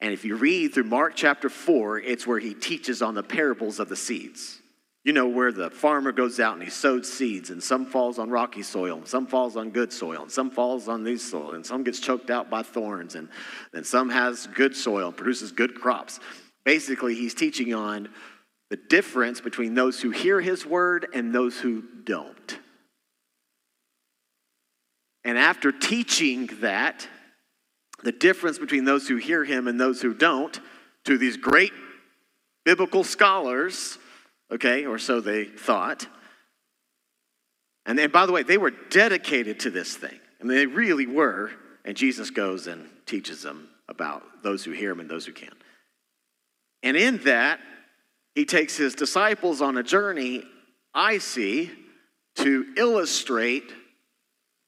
And 0.00 0.12
if 0.12 0.24
you 0.24 0.36
read 0.36 0.74
through 0.74 0.84
Mark 0.84 1.14
chapter 1.14 1.48
4, 1.48 2.00
it's 2.00 2.26
where 2.26 2.38
he 2.38 2.54
teaches 2.54 3.00
on 3.02 3.14
the 3.14 3.22
parables 3.22 3.78
of 3.78 3.88
the 3.88 3.96
seeds. 3.96 4.60
You 5.04 5.12
know, 5.12 5.28
where 5.28 5.52
the 5.52 5.70
farmer 5.70 6.12
goes 6.12 6.40
out 6.40 6.54
and 6.54 6.62
he 6.62 6.70
sows 6.70 7.12
seeds, 7.12 7.50
and 7.50 7.62
some 7.62 7.84
falls 7.84 8.18
on 8.18 8.30
rocky 8.30 8.62
soil, 8.62 8.96
and 8.96 9.06
some 9.06 9.26
falls 9.26 9.56
on 9.56 9.70
good 9.70 9.92
soil, 9.92 10.22
and 10.22 10.30
some 10.30 10.50
falls 10.50 10.88
on 10.88 11.04
these 11.04 11.22
soil, 11.22 11.52
and 11.52 11.64
some 11.64 11.84
gets 11.84 12.00
choked 12.00 12.30
out 12.30 12.48
by 12.48 12.62
thorns, 12.62 13.14
and 13.14 13.28
then 13.72 13.84
some 13.84 14.08
has 14.08 14.46
good 14.48 14.74
soil 14.74 15.08
and 15.08 15.16
produces 15.16 15.52
good 15.52 15.74
crops. 15.74 16.20
Basically, 16.64 17.14
he's 17.14 17.34
teaching 17.34 17.74
on 17.74 18.08
the 18.70 18.76
difference 18.76 19.42
between 19.42 19.74
those 19.74 20.00
who 20.00 20.10
hear 20.10 20.40
his 20.40 20.64
word 20.64 21.06
and 21.12 21.34
those 21.34 21.58
who 21.58 21.84
don't. 22.04 22.58
And 25.22 25.38
after 25.38 25.70
teaching 25.70 26.48
that, 26.60 27.06
the 28.04 28.12
difference 28.12 28.58
between 28.58 28.84
those 28.84 29.08
who 29.08 29.16
hear 29.16 29.44
him 29.44 29.66
and 29.66 29.80
those 29.80 30.00
who 30.02 30.14
don't, 30.14 30.60
to 31.04 31.18
these 31.18 31.36
great 31.36 31.72
biblical 32.64 33.02
scholars, 33.02 33.98
okay, 34.50 34.86
or 34.86 34.98
so 34.98 35.20
they 35.20 35.44
thought. 35.44 36.06
And, 37.86 37.98
and 37.98 38.12
by 38.12 38.26
the 38.26 38.32
way, 38.32 38.42
they 38.42 38.58
were 38.58 38.72
dedicated 38.90 39.60
to 39.60 39.70
this 39.70 39.96
thing. 39.96 40.18
I 40.40 40.44
mean, 40.44 40.56
they 40.56 40.66
really 40.66 41.06
were. 41.06 41.50
And 41.84 41.96
Jesus 41.96 42.30
goes 42.30 42.66
and 42.66 42.88
teaches 43.06 43.42
them 43.42 43.68
about 43.88 44.42
those 44.42 44.64
who 44.64 44.72
hear 44.72 44.92
him 44.92 45.00
and 45.00 45.10
those 45.10 45.26
who 45.26 45.32
can't. 45.32 45.52
And 46.82 46.96
in 46.96 47.18
that, 47.24 47.60
he 48.34 48.44
takes 48.44 48.76
his 48.76 48.94
disciples 48.94 49.62
on 49.62 49.76
a 49.76 49.82
journey, 49.82 50.42
I 50.94 51.18
see, 51.18 51.70
to 52.36 52.66
illustrate 52.76 53.72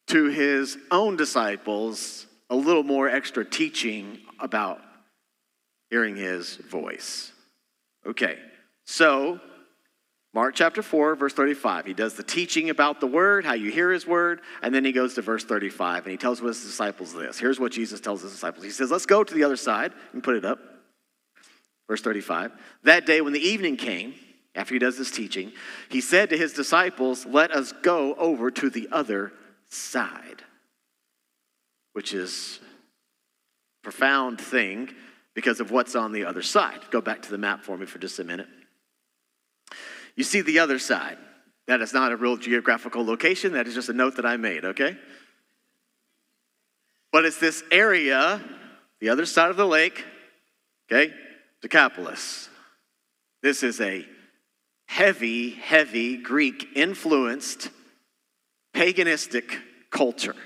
to 0.09 0.27
his 0.27 0.79
own 0.91 1.17
disciples 1.17 2.27
a 2.51 2.57
little 2.57 2.83
more 2.83 3.09
extra 3.09 3.45
teaching 3.45 4.19
about 4.39 4.81
hearing 5.91 6.17
his 6.17 6.57
voice. 6.57 7.33
Okay, 8.07 8.39
so 8.85 9.41
Mark 10.37 10.55
chapter 10.55 10.83
4, 10.83 11.17
verse 11.17 11.33
35. 11.33 11.87
He 11.87 11.95
does 11.95 12.13
the 12.13 12.23
teaching 12.23 12.69
about 12.69 13.01
the 13.01 13.07
word, 13.07 13.47
how 13.47 13.55
you 13.55 13.71
hear 13.71 13.91
his 13.91 14.07
word, 14.07 14.43
and 14.61 14.75
then 14.75 14.85
he 14.85 14.93
goes 14.93 15.15
to 15.15 15.23
verse 15.23 15.45
35 15.45 16.05
and 16.05 16.11
he 16.11 16.19
tells 16.19 16.41
his 16.41 16.63
disciples 16.63 17.15
this. 17.15 17.39
Here's 17.39 17.59
what 17.59 17.73
Jesus 17.73 18.01
tells 18.01 18.21
his 18.21 18.33
disciples 18.33 18.63
He 18.63 18.71
says, 18.71 18.91
Let's 18.91 19.07
go 19.07 19.25
to 19.25 19.35
the 19.35 19.45
other 19.45 19.57
side 19.57 19.93
and 20.13 20.23
put 20.23 20.37
it 20.37 20.45
up. 20.45 20.59
Verse 21.89 22.03
35. 22.03 22.53
That 22.83 23.07
day 23.07 23.23
when 23.23 23.33
the 23.33 23.41
evening 23.41 23.79
came, 23.79 24.15
after 24.55 24.75
he 24.75 24.79
does 24.79 24.99
this 24.99 25.11
teaching, 25.11 25.53
he 25.89 26.01
said 26.01 26.31
to 26.31 26.37
his 26.37 26.53
disciples, 26.53 27.25
Let 27.25 27.51
us 27.51 27.73
go 27.73 28.15
over 28.15 28.51
to 28.51 28.69
the 28.69 28.89
other 28.93 29.33
side, 29.69 30.43
which 31.97 32.13
is 32.13 32.61
a 33.81 33.83
profound 33.83 34.39
thing 34.39 34.91
because 35.33 35.61
of 35.61 35.71
what's 35.71 35.97
on 35.97 36.13
the 36.13 36.27
other 36.27 36.43
side. 36.43 36.79
Go 36.91 37.01
back 37.01 37.23
to 37.23 37.31
the 37.31 37.39
map 37.39 37.65
for 37.65 37.75
me 37.79 37.87
for 37.87 37.99
just 37.99 38.19
a 38.19 38.25
minute. 38.25 38.49
You 40.15 40.23
see 40.23 40.43
the 40.43 40.59
other 40.59 40.79
side. 40.79 41.17
That 41.69 41.81
is 41.81 41.95
not 41.95 42.13
a 42.13 42.17
real 42.17 42.37
geographical 42.37 43.03
location, 43.03 43.55
that 43.55 43.67
is 43.67 43.73
just 43.73 43.89
a 43.89 43.95
note 43.95 44.17
that 44.17 44.27
I 44.27 44.37
made, 44.37 44.67
okay? 44.67 44.95
But 47.13 47.25
it's 47.25 47.41
this 47.41 47.65
area, 47.73 48.43
the 49.01 49.09
other 49.09 49.25
side 49.25 49.49
of 49.49 49.57
the 49.57 49.67
lake, 49.67 50.05
okay? 50.93 51.15
Decapolis. 51.63 52.51
This 53.43 53.63
is 53.63 53.81
a 53.81 54.05
heavy, 54.85 55.49
heavy 55.49 56.19
Greek 56.19 56.69
influenced 56.77 57.71
paganistic 58.75 59.57
culture. 59.91 60.37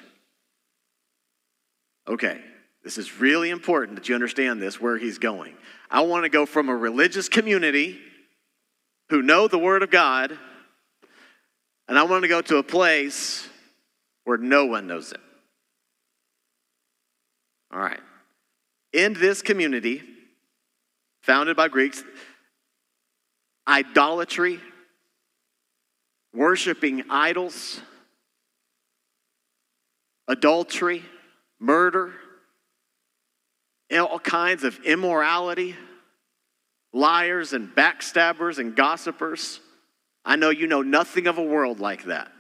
Okay, 2.11 2.40
this 2.83 2.99
is 2.99 3.21
really 3.21 3.50
important 3.50 3.95
that 3.95 4.09
you 4.09 4.17
understand 4.17 4.61
this, 4.61 4.81
where 4.81 4.99
he's 4.99 5.19
going. 5.19 5.55
I 5.88 6.00
want 6.00 6.25
to 6.25 6.29
go 6.29 6.45
from 6.45 6.69
a 6.69 6.75
religious 6.75 7.29
community 7.29 8.00
who 9.11 9.23
know 9.23 9.47
the 9.47 9.61
Word 9.61 9.85
of 9.85 9.93
God, 9.93 10.37
and 11.87 11.97
I 11.97 12.02
want 12.02 12.23
to 12.23 12.29
go 12.29 12.43
to 12.43 12.57
a 12.57 12.64
place 12.64 13.49
where 14.25 14.38
no 14.38 14.67
one 14.67 14.88
knows 14.88 15.12
it. 15.12 15.21
All 17.73 17.79
right. 17.79 18.00
In 18.93 19.12
this 19.12 19.40
community, 19.40 20.02
founded 21.23 21.57
by 21.57 21.69
Greeks, 21.69 22.02
idolatry, 23.69 24.59
worshiping 26.35 27.05
idols, 27.09 27.81
adultery, 30.26 31.05
murder, 31.61 32.12
all 33.93 34.19
kinds 34.19 34.64
of 34.64 34.79
immorality, 34.85 35.76
liars 36.93 37.52
and 37.52 37.69
backstabbers 37.69 38.59
and 38.59 38.75
gossipers. 38.75 39.61
I 40.25 40.37
know 40.37 40.50
you 40.50 40.67
know 40.67 40.83
nothing 40.83 41.26
of 41.26 41.38
a 41.38 41.43
world 41.43 41.81
like 41.81 42.05
that. 42.05 42.33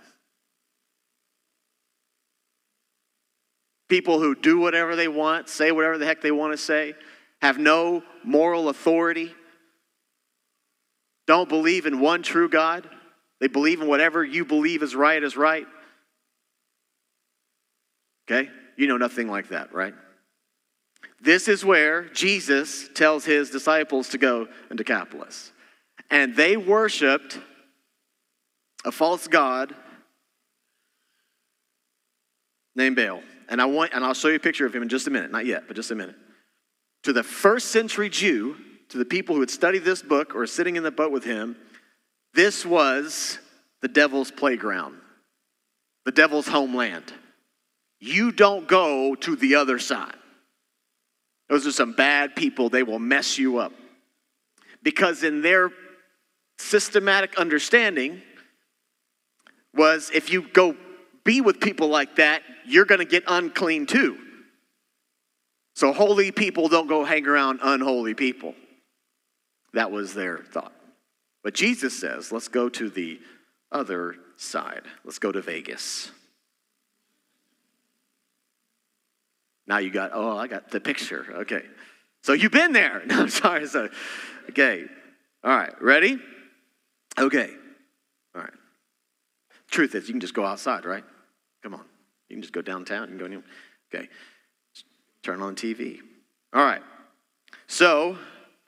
People 3.88 4.20
who 4.20 4.34
do 4.34 4.58
whatever 4.58 4.96
they 4.96 5.08
want, 5.08 5.48
say 5.48 5.72
whatever 5.72 5.98
the 5.98 6.06
heck 6.06 6.20
they 6.20 6.30
want 6.30 6.52
to 6.52 6.56
say, 6.56 6.94
have 7.42 7.58
no 7.58 8.02
moral 8.24 8.68
authority, 8.68 9.34
don't 11.26 11.48
believe 11.48 11.86
in 11.86 12.00
one 12.00 12.22
true 12.22 12.48
God. 12.48 12.88
They 13.40 13.46
believe 13.46 13.80
in 13.80 13.88
whatever 13.88 14.24
you 14.24 14.44
believe 14.44 14.82
is 14.82 14.94
right 14.94 15.22
is 15.22 15.36
right. 15.36 15.66
Okay? 18.28 18.50
You 18.80 18.86
know 18.86 18.96
nothing 18.96 19.28
like 19.28 19.50
that, 19.50 19.74
right? 19.74 19.92
This 21.20 21.48
is 21.48 21.62
where 21.62 22.04
Jesus 22.14 22.88
tells 22.94 23.26
his 23.26 23.50
disciples 23.50 24.08
to 24.08 24.16
go 24.16 24.48
into 24.70 24.82
Decapolis. 24.82 25.52
And 26.10 26.34
they 26.34 26.56
worshiped 26.56 27.38
a 28.86 28.90
false 28.90 29.28
god 29.28 29.74
named 32.74 32.96
Baal. 32.96 33.22
And 33.50 33.60
I 33.60 33.66
want 33.66 33.92
and 33.92 34.02
I'll 34.02 34.14
show 34.14 34.28
you 34.28 34.36
a 34.36 34.40
picture 34.40 34.64
of 34.64 34.74
him 34.74 34.82
in 34.82 34.88
just 34.88 35.06
a 35.06 35.10
minute, 35.10 35.30
not 35.30 35.44
yet, 35.44 35.64
but 35.66 35.76
just 35.76 35.90
a 35.90 35.94
minute. 35.94 36.16
To 37.02 37.12
the 37.12 37.22
first 37.22 37.72
century 37.72 38.08
Jew, 38.08 38.56
to 38.88 38.96
the 38.96 39.04
people 39.04 39.34
who 39.34 39.42
had 39.42 39.50
studied 39.50 39.84
this 39.84 40.00
book 40.00 40.34
or 40.34 40.46
sitting 40.46 40.76
in 40.76 40.84
the 40.84 40.90
boat 40.90 41.12
with 41.12 41.24
him, 41.24 41.54
this 42.32 42.64
was 42.64 43.38
the 43.82 43.88
devil's 43.88 44.30
playground, 44.30 44.96
the 46.06 46.12
devil's 46.12 46.48
homeland. 46.48 47.12
You 48.00 48.32
don't 48.32 48.66
go 48.66 49.14
to 49.14 49.36
the 49.36 49.56
other 49.56 49.78
side. 49.78 50.14
Those 51.48 51.66
are 51.66 51.72
some 51.72 51.92
bad 51.92 52.34
people. 52.34 52.70
They 52.70 52.82
will 52.82 52.98
mess 52.98 53.38
you 53.38 53.58
up. 53.58 53.72
Because 54.82 55.22
in 55.22 55.42
their 55.42 55.70
systematic 56.58 57.36
understanding 57.36 58.22
was 59.74 60.10
if 60.14 60.32
you 60.32 60.48
go 60.48 60.76
be 61.24 61.40
with 61.40 61.60
people 61.60 61.88
like 61.88 62.16
that, 62.16 62.42
you're 62.66 62.84
going 62.84 63.00
to 63.00 63.04
get 63.04 63.24
unclean 63.26 63.86
too. 63.86 64.18
So 65.74 65.92
holy 65.92 66.32
people 66.32 66.68
don't 66.68 66.86
go 66.86 67.04
hang 67.04 67.26
around 67.26 67.60
unholy 67.62 68.14
people. 68.14 68.54
That 69.72 69.90
was 69.90 70.14
their 70.14 70.38
thought. 70.38 70.72
But 71.42 71.54
Jesus 71.54 71.98
says, 71.98 72.32
let's 72.32 72.48
go 72.48 72.68
to 72.70 72.90
the 72.90 73.20
other 73.72 74.16
side. 74.36 74.82
Let's 75.04 75.18
go 75.18 75.32
to 75.32 75.40
Vegas. 75.40 76.10
Now 79.70 79.78
you 79.78 79.92
got, 79.92 80.10
oh, 80.12 80.36
I 80.36 80.48
got 80.48 80.72
the 80.72 80.80
picture. 80.80 81.24
Okay. 81.42 81.62
So 82.24 82.32
you've 82.32 82.50
been 82.50 82.72
there. 82.72 83.02
No, 83.06 83.20
I'm 83.20 83.28
sorry. 83.28 83.68
So, 83.68 83.88
okay. 84.48 84.84
All 85.44 85.56
right. 85.56 85.80
Ready? 85.80 86.18
Okay. 87.16 87.50
All 88.34 88.42
right. 88.42 88.52
Truth 89.70 89.94
is, 89.94 90.08
you 90.08 90.12
can 90.12 90.20
just 90.20 90.34
go 90.34 90.44
outside, 90.44 90.84
right? 90.84 91.04
Come 91.62 91.74
on. 91.74 91.84
You 92.28 92.34
can 92.34 92.42
just 92.42 92.52
go 92.52 92.62
downtown. 92.62 93.02
You 93.02 93.08
can 93.10 93.18
go 93.18 93.26
anywhere. 93.26 93.44
Okay. 93.94 94.08
Turn 95.22 95.40
on 95.40 95.54
TV. 95.54 96.00
All 96.52 96.64
right. 96.64 96.82
So, 97.68 98.18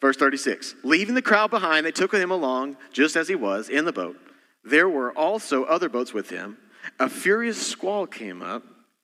verse 0.01 0.17
36 0.17 0.77
Leaving 0.85 1.17
the 1.17 1.23
crowd 1.23 1.51
behind, 1.51 1.85
they 1.85 1.91
took 1.91 2.15
him 2.15 2.31
along 2.31 2.77
just 2.93 3.17
as 3.17 3.27
he 3.27 3.35
was 3.35 3.69
in 3.69 3.87
the 3.87 3.93
boat. 3.93 4.17
There 4.63 4.89
were 4.89 5.11
also 5.19 5.65
other 5.65 5.89
boats 5.89 6.15
with 6.15 6.31
him. 6.31 6.59
A 7.01 7.09
furious 7.09 7.61
squall 7.61 8.07
came 8.07 8.41
up, 8.41 8.63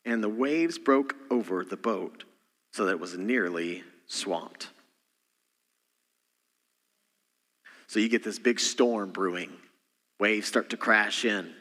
and 0.09 0.25
the 0.25 0.29
waves 0.29 0.79
broke 0.79 1.15
over 1.31 1.63
the 1.63 1.77
boat 1.77 2.25
so 2.73 2.87
that 2.87 2.93
it 2.93 3.01
was 3.01 3.19
nearly 3.19 3.85
swamped. 4.07 4.71
So 7.89 8.01
you 8.01 8.09
get 8.09 8.25
this 8.25 8.39
big 8.39 8.59
storm 8.59 9.11
brewing. 9.11 9.53
Waves 10.19 10.49
start 10.49 10.71
to 10.71 10.79
crash 10.79 11.27
in. 11.27 11.53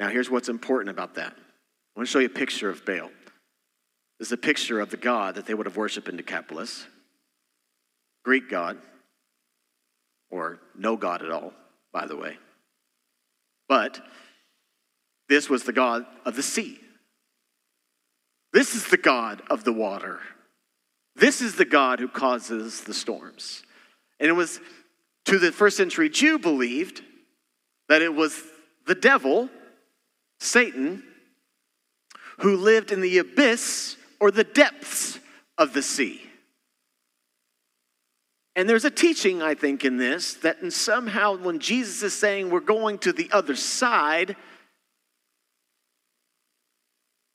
Now, 0.00 0.08
here's 0.08 0.30
what's 0.30 0.48
important 0.48 0.90
about 0.90 1.14
that. 1.14 1.32
I 1.32 1.98
want 1.98 2.08
to 2.08 2.12
show 2.12 2.18
you 2.18 2.26
a 2.26 2.28
picture 2.28 2.68
of 2.68 2.84
Baal. 2.84 3.10
This 4.18 4.28
is 4.28 4.32
a 4.32 4.36
picture 4.36 4.80
of 4.80 4.90
the 4.90 4.96
god 4.96 5.36
that 5.36 5.46
they 5.46 5.54
would 5.54 5.66
have 5.66 5.76
worshiped 5.76 6.08
in 6.08 6.16
Decapolis. 6.16 6.86
Greek 8.24 8.50
god, 8.50 8.78
or 10.28 10.58
no 10.76 10.96
god 10.96 11.22
at 11.22 11.30
all, 11.30 11.52
by 11.92 12.06
the 12.06 12.16
way. 12.16 12.36
But 13.68 14.00
this 15.28 15.48
was 15.48 15.62
the 15.62 15.72
god 15.72 16.04
of 16.24 16.34
the 16.34 16.42
sea. 16.42 16.81
This 18.52 18.74
is 18.74 18.88
the 18.88 18.96
god 18.96 19.42
of 19.48 19.64
the 19.64 19.72
water. 19.72 20.20
This 21.14 21.40
is 21.40 21.56
the 21.56 21.64
God 21.64 22.00
who 22.00 22.08
causes 22.08 22.82
the 22.82 22.94
storms. 22.94 23.62
And 24.18 24.28
it 24.28 24.32
was 24.32 24.60
to 25.26 25.38
the 25.38 25.52
first 25.52 25.76
century 25.76 26.08
Jew 26.08 26.38
believed 26.38 27.02
that 27.88 28.02
it 28.02 28.14
was 28.14 28.40
the 28.86 28.94
devil, 28.94 29.48
Satan, 30.40 31.02
who 32.38 32.56
lived 32.56 32.92
in 32.92 33.00
the 33.00 33.18
abyss 33.18 33.96
or 34.20 34.30
the 34.30 34.44
depths 34.44 35.18
of 35.58 35.74
the 35.74 35.82
sea. 35.82 36.22
And 38.54 38.68
there's 38.68 38.84
a 38.84 38.90
teaching, 38.90 39.42
I 39.42 39.54
think, 39.54 39.84
in 39.84 39.96
this 39.96 40.34
that 40.34 40.60
in 40.60 40.70
somehow 40.70 41.36
when 41.36 41.58
Jesus 41.58 42.02
is 42.02 42.18
saying 42.18 42.50
we're 42.50 42.60
going 42.60 42.98
to 42.98 43.12
the 43.12 43.30
other 43.32 43.54
side, 43.54 44.36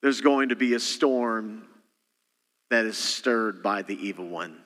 there's 0.01 0.21
going 0.21 0.49
to 0.49 0.55
be 0.55 0.73
a 0.73 0.79
storm 0.79 1.63
that 2.69 2.85
is 2.85 2.97
stirred 2.97 3.63
by 3.63 3.81
the 3.81 3.95
evil 3.95 4.27
one. 4.27 4.57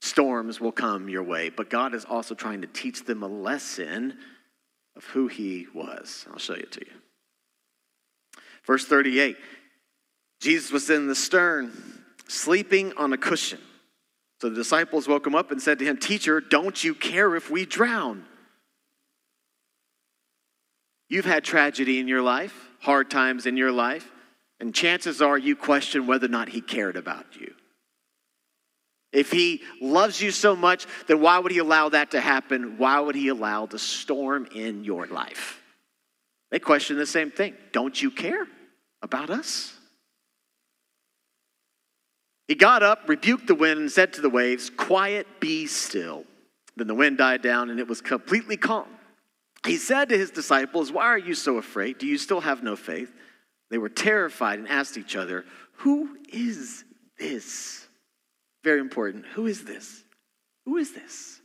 Storms 0.00 0.60
will 0.60 0.72
come 0.72 1.08
your 1.08 1.22
way, 1.22 1.50
but 1.50 1.70
God 1.70 1.94
is 1.94 2.04
also 2.04 2.34
trying 2.34 2.62
to 2.62 2.66
teach 2.66 3.04
them 3.04 3.22
a 3.22 3.28
lesson 3.28 4.16
of 4.96 5.04
who 5.04 5.28
he 5.28 5.66
was. 5.74 6.26
I'll 6.30 6.38
show 6.38 6.54
you 6.54 6.66
to 6.66 6.80
you. 6.80 6.92
Verse 8.64 8.84
38 8.84 9.36
Jesus 10.40 10.70
was 10.70 10.90
in 10.90 11.06
the 11.06 11.14
stern, 11.14 11.72
sleeping 12.28 12.92
on 12.96 13.12
a 13.12 13.18
cushion. 13.18 13.60
So 14.40 14.50
the 14.50 14.56
disciples 14.56 15.08
woke 15.08 15.26
him 15.26 15.34
up 15.34 15.50
and 15.50 15.62
said 15.62 15.78
to 15.78 15.84
him, 15.84 15.96
Teacher, 15.96 16.40
don't 16.40 16.82
you 16.84 16.94
care 16.94 17.34
if 17.36 17.50
we 17.50 17.64
drown? 17.64 18.24
You've 21.08 21.24
had 21.24 21.42
tragedy 21.42 22.00
in 22.00 22.08
your 22.08 22.20
life, 22.20 22.68
hard 22.80 23.10
times 23.10 23.46
in 23.46 23.56
your 23.56 23.72
life. 23.72 24.10
And 24.60 24.74
chances 24.74 25.20
are 25.20 25.36
you 25.36 25.54
question 25.54 26.06
whether 26.06 26.26
or 26.26 26.30
not 26.30 26.48
he 26.48 26.60
cared 26.60 26.96
about 26.96 27.26
you. 27.38 27.54
If 29.12 29.30
he 29.30 29.62
loves 29.80 30.20
you 30.20 30.30
so 30.30 30.56
much, 30.56 30.86
then 31.06 31.20
why 31.20 31.38
would 31.38 31.52
he 31.52 31.58
allow 31.58 31.88
that 31.90 32.10
to 32.10 32.20
happen? 32.20 32.76
Why 32.78 33.00
would 33.00 33.14
he 33.14 33.28
allow 33.28 33.66
the 33.66 33.78
storm 33.78 34.46
in 34.54 34.84
your 34.84 35.06
life? 35.06 35.62
They 36.50 36.58
question 36.58 36.96
the 36.96 37.06
same 37.06 37.30
thing. 37.30 37.54
Don't 37.72 38.00
you 38.00 38.10
care 38.10 38.46
about 39.02 39.30
us? 39.30 39.72
He 42.48 42.54
got 42.54 42.82
up, 42.82 43.08
rebuked 43.08 43.46
the 43.46 43.54
wind, 43.54 43.80
and 43.80 43.90
said 43.90 44.12
to 44.14 44.20
the 44.20 44.30
waves, 44.30 44.70
Quiet, 44.70 45.26
be 45.40 45.66
still. 45.66 46.24
Then 46.76 46.86
the 46.86 46.94
wind 46.94 47.18
died 47.18 47.42
down, 47.42 47.70
and 47.70 47.80
it 47.80 47.88
was 47.88 48.00
completely 48.00 48.56
calm. 48.56 48.86
He 49.64 49.76
said 49.76 50.10
to 50.10 50.18
his 50.18 50.30
disciples, 50.30 50.92
Why 50.92 51.04
are 51.04 51.18
you 51.18 51.34
so 51.34 51.56
afraid? 51.56 51.98
Do 51.98 52.06
you 52.06 52.18
still 52.18 52.40
have 52.40 52.62
no 52.62 52.76
faith? 52.76 53.12
They 53.70 53.78
were 53.78 53.88
terrified 53.88 54.58
and 54.58 54.68
asked 54.68 54.96
each 54.96 55.16
other, 55.16 55.44
Who 55.78 56.16
is 56.32 56.84
this? 57.18 57.86
Very 58.62 58.80
important. 58.80 59.26
Who 59.34 59.46
is 59.46 59.64
this? 59.64 60.02
Who 60.64 60.76
is 60.76 60.92
this? 60.92 61.40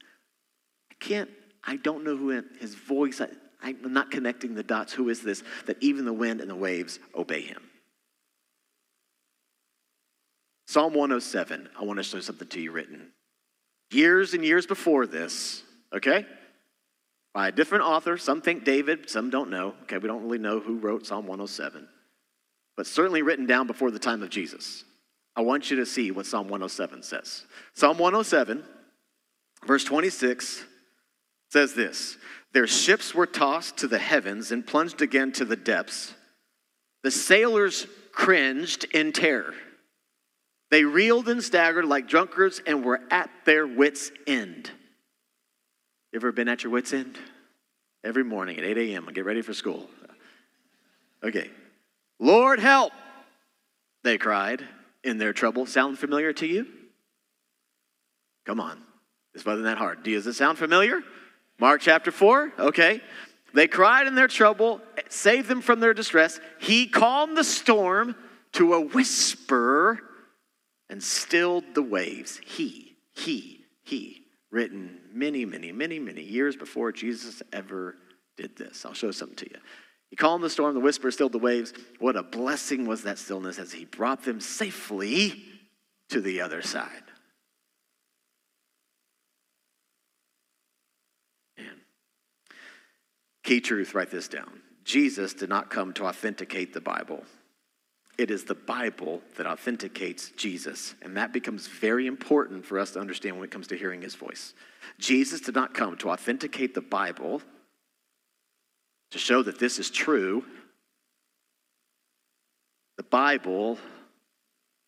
I 0.92 0.96
can't, 1.00 1.30
I 1.64 1.78
don't 1.78 2.04
know 2.04 2.18
who 2.18 2.30
his 2.60 2.76
voice, 2.76 3.22
I, 3.22 3.28
I'm 3.62 3.94
not 3.94 4.10
connecting 4.10 4.56
the 4.56 4.64
dots. 4.64 4.94
Who 4.94 5.10
is 5.10 5.22
this? 5.22 5.44
That 5.68 5.78
even 5.82 6.06
the 6.06 6.14
wind 6.14 6.42
and 6.42 6.50
the 6.50 6.56
waves 6.56 7.00
obey 7.16 7.42
him. 7.42 7.62
Psalm 10.68 10.94
107, 10.94 11.70
I 11.80 11.84
want 11.84 11.98
to 11.98 12.04
show 12.04 12.22
something 12.22 12.48
to 12.48 12.62
you 12.62 12.72
written. 12.72 13.12
Years 13.92 14.34
and 14.34 14.44
years 14.44 14.66
before 14.66 15.06
this, 15.06 15.64
okay? 15.94 16.26
By 17.34 17.50
a 17.50 17.52
different 17.52 17.84
author. 17.84 18.18
Some 18.18 18.42
think 18.42 18.64
David, 18.64 19.10
some 19.10 19.30
don't 19.30 19.50
know. 19.50 19.76
Okay, 19.84 19.98
we 19.98 20.08
don't 20.08 20.24
really 20.24 20.38
know 20.38 20.60
who 20.60 20.78
wrote 20.78 21.06
Psalm 21.06 21.28
107 21.28 21.88
but 22.78 22.88
certainly 22.88 23.22
written 23.22 23.46
down 23.46 23.68
before 23.68 23.92
the 23.92 24.00
time 24.00 24.24
of 24.24 24.30
Jesus. 24.30 24.84
I 25.36 25.42
want 25.42 25.72
you 25.72 25.78
to 25.78 25.86
see 25.86 26.12
what 26.12 26.26
Psalm 26.26 26.48
107 26.48 27.04
says. 27.04 27.46
Psalm 27.74 27.98
107, 27.98 28.64
verse 29.66 29.84
26, 29.84 30.66
says 31.50 31.74
this 31.74 32.18
Their 32.54 32.68
ships 32.68 33.14
were 33.14 33.26
tossed 33.26 33.78
to 33.78 33.88
the 33.88 34.00
heavens 34.00 34.52
and 34.52 34.66
plunged 34.66 35.02
again 35.02 35.32
to 35.34 35.46
the 35.46 35.56
depths. 35.56 36.14
The 37.04 37.12
sailors 37.12 37.88
cringed 38.12 38.86
in 38.94 39.14
terror. 39.14 39.54
They 40.70 40.86
reeled 40.86 41.28
and 41.28 41.44
staggered 41.44 41.86
like 41.86 42.08
drunkards 42.08 42.62
and 42.66 42.84
were 42.84 43.02
at 43.10 43.30
their 43.46 43.68
wits' 43.68 44.12
end. 44.26 44.72
You 46.12 46.18
ever 46.18 46.32
been 46.32 46.48
at 46.48 46.64
your 46.64 46.72
wits' 46.72 46.94
end? 46.94 47.18
Every 48.04 48.24
morning 48.24 48.58
at 48.58 48.64
8 48.64 48.78
a.m., 48.78 49.08
I 49.08 49.12
get 49.12 49.26
ready 49.26 49.42
for 49.42 49.54
school. 49.54 49.90
Okay, 51.24 51.52
Lord, 52.22 52.60
help, 52.60 52.94
they 54.04 54.20
cried 54.20 54.64
in 55.04 55.18
their 55.18 55.34
trouble. 55.34 55.66
Sound 55.66 55.98
familiar 55.98 56.32
to 56.34 56.46
you? 56.46 56.68
Come 58.46 58.60
on. 58.60 58.80
It's 59.34 59.44
wasn't 59.44 59.66
that 59.66 59.80
hard. 59.80 60.04
Does 60.04 60.28
it 60.28 60.34
sound 60.34 60.60
familiar? 60.60 61.02
Mark 61.60 61.82
chapter 61.82 62.12
4? 62.12 62.54
Okay. 62.60 63.02
They 63.54 63.68
cried 63.68 64.06
in 64.06 64.14
their 64.14 64.28
trouble, 64.28 64.82
saved 65.10 65.48
them 65.48 65.62
from 65.62 65.80
their 65.80 65.96
distress. 65.96 66.40
He 66.60 66.88
calmed 66.88 67.36
the 67.36 67.44
storm 67.44 68.16
to 68.54 68.76
a 68.76 68.82
whisper 68.82 70.00
and 70.90 71.02
stilled 71.02 71.64
the 71.74 71.82
waves. 71.82 72.40
He, 72.46 72.98
he, 73.14 73.66
he, 73.84 74.22
written 74.52 75.00
many, 75.12 75.46
many, 75.46 75.72
many, 75.72 75.98
many 75.98 76.22
years 76.22 76.56
before 76.56 76.92
Jesus 76.92 77.42
ever 77.52 77.96
did 78.38 78.56
this. 78.58 78.86
I'll 78.86 78.94
show 78.94 79.12
something 79.12 79.38
to 79.38 79.50
you. 79.50 79.58
He 80.12 80.18
calmed 80.18 80.44
the 80.44 80.50
storm, 80.50 80.76
the 80.76 80.82
whisper 80.82 81.10
stilled 81.10 81.32
the 81.32 81.40
waves. 81.40 81.74
What 82.00 82.18
a 82.18 82.22
blessing 82.22 82.86
was 82.86 83.04
that 83.04 83.18
stillness 83.18 83.58
as 83.58 83.72
he 83.72 83.86
brought 83.86 84.24
them 84.24 84.42
safely 84.42 85.42
to 86.10 86.20
the 86.20 86.42
other 86.42 86.62
side. 86.62 87.04
Man. 91.58 91.80
Key 93.44 93.62
truth, 93.62 93.96
write 93.96 94.12
this 94.12 94.28
down. 94.28 94.60
Jesus 94.84 95.34
did 95.34 95.48
not 95.48 95.70
come 95.70 95.94
to 95.94 96.06
authenticate 96.06 96.74
the 96.74 96.82
Bible. 96.82 97.24
It 98.18 98.30
is 98.30 98.44
the 98.44 98.54
Bible 98.56 99.22
that 99.38 99.48
authenticates 99.48 100.32
Jesus. 100.32 100.94
And 101.02 101.16
that 101.16 101.32
becomes 101.32 101.68
very 101.68 102.06
important 102.06 102.66
for 102.66 102.78
us 102.78 102.92
to 102.92 103.00
understand 103.00 103.38
when 103.38 103.46
it 103.46 103.52
comes 103.52 103.68
to 103.68 103.78
hearing 103.78 104.02
his 104.02 104.16
voice. 104.16 104.54
Jesus 105.00 105.40
did 105.40 105.56
not 105.56 105.74
come 105.74 105.96
to 105.98 106.10
authenticate 106.10 106.74
the 106.74 106.82
Bible 106.82 107.42
to 109.12 109.18
show 109.18 109.44
that 109.44 109.60
this 109.60 109.78
is 109.78 109.90
true, 109.90 110.44
the 112.98 113.04
Bible 113.04 113.78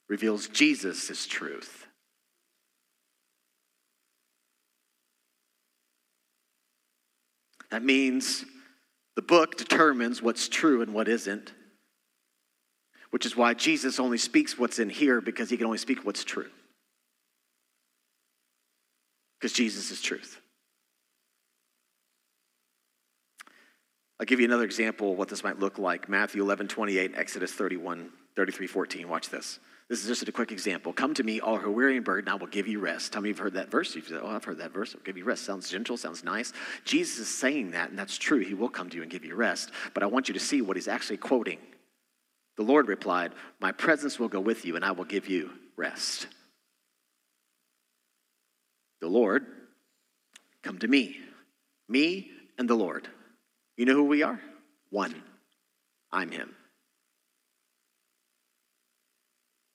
reveals 0.08 0.48
Jesus 0.48 1.26
truth. 1.26 1.88
That 7.72 7.84
means 7.84 8.46
the 9.16 9.24
book 9.24 9.58
determines 9.58 10.22
what's 10.22 10.48
true 10.48 10.84
and 10.84 10.94
what 10.94 11.08
isn't, 11.08 11.52
which 13.10 13.26
is 13.26 13.36
why 13.36 13.56
Jesus 13.56 14.00
only 14.00 14.20
speaks 14.20 14.60
what's 14.60 14.78
in 14.78 14.90
here 14.90 15.22
because 15.22 15.50
he 15.50 15.58
can 15.58 15.66
only 15.66 15.80
speak 15.80 16.06
what's 16.06 16.24
true. 16.24 16.52
Because 19.40 19.54
Jesus 19.54 19.90
is 19.90 20.02
truth. 20.02 20.40
I'll 24.20 24.26
give 24.26 24.40
you 24.40 24.46
another 24.46 24.64
example 24.64 25.12
of 25.12 25.18
what 25.18 25.30
this 25.30 25.44
might 25.44 25.60
look 25.60 25.78
like. 25.78 26.08
Matthew 26.08 26.42
11, 26.42 26.68
28, 26.68 27.14
Exodus 27.16 27.52
31, 27.52 28.10
33, 28.36 28.68
14. 28.68 29.10
Watch 29.10 29.30
this. 29.30 29.60
This 29.90 30.02
is 30.02 30.08
just 30.08 30.28
a 30.28 30.32
quick 30.32 30.52
example. 30.52 30.94
Come 30.94 31.14
to 31.16 31.24
me, 31.24 31.40
all 31.40 31.58
who 31.58 31.70
are 31.70 31.72
weary 31.72 31.98
and 31.98 32.06
burdened, 32.06 32.30
I 32.30 32.36
will 32.36 32.48
give 32.48 32.68
you 32.68 32.80
rest. 32.80 33.14
Many 33.14 33.20
of 33.20 33.26
you 33.26 33.34
have 33.34 33.40
heard 33.40 33.54
that 33.56 33.70
verse? 33.70 33.96
You've 33.96 34.08
said, 34.08 34.22
Oh, 34.24 34.28
I've 34.28 34.44
heard 34.44 34.60
that 34.60 34.72
verse. 34.72 34.96
I'll 34.96 35.04
give 35.04 35.18
you 35.18 35.26
rest. 35.26 35.44
Sounds 35.44 35.70
gentle, 35.70 35.98
sounds 35.98 36.24
nice. 36.24 36.54
Jesus 36.86 37.20
is 37.20 37.28
saying 37.28 37.72
that, 37.72 37.90
and 37.90 38.00
that's 38.00 38.18
true. 38.18 38.40
He 38.40 38.54
will 38.54 38.70
come 38.70 38.90
to 38.90 38.96
you 38.96 39.02
and 39.02 39.12
give 39.12 39.26
you 39.26 39.36
rest. 39.36 39.72
But 39.94 40.04
I 40.04 40.06
want 40.06 40.30
you 40.30 40.34
to 40.36 40.40
see 40.40 40.62
what 40.62 40.78
he's 40.78 40.88
actually 40.88 41.18
quoting. 41.18 41.60
The 42.56 42.64
Lord 42.64 42.88
replied, 42.88 43.34
My 43.60 43.72
presence 43.72 44.20
will 44.20 44.30
go 44.30 44.40
with 44.40 44.64
you, 44.64 44.76
and 44.76 44.86
I 44.86 44.92
will 44.92 45.06
give 45.06 45.28
you 45.28 45.52
rest. 45.76 46.28
The 49.02 49.10
Lord, 49.10 49.46
come 50.62 50.80
to 50.80 50.88
me. 50.88 51.20
Me 51.90 52.32
and 52.58 52.70
the 52.70 52.76
Lord. 52.76 53.08
You 53.78 53.86
know 53.86 53.96
who 53.96 54.06
we 54.06 54.24
are? 54.24 54.40
One. 54.90 55.16
I'm 56.12 56.32
Him. 56.32 56.54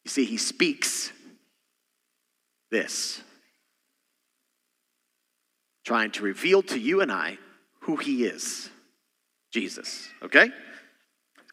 You 0.04 0.10
see, 0.10 0.24
He 0.24 0.36
speaks 0.36 1.12
this, 2.70 3.22
trying 5.84 6.10
to 6.12 6.22
reveal 6.22 6.62
to 6.62 6.78
you 6.78 7.00
and 7.00 7.10
I 7.10 7.38
who 7.80 7.96
He 7.96 8.24
is 8.24 8.70
Jesus, 9.52 10.08
okay? 10.22 10.50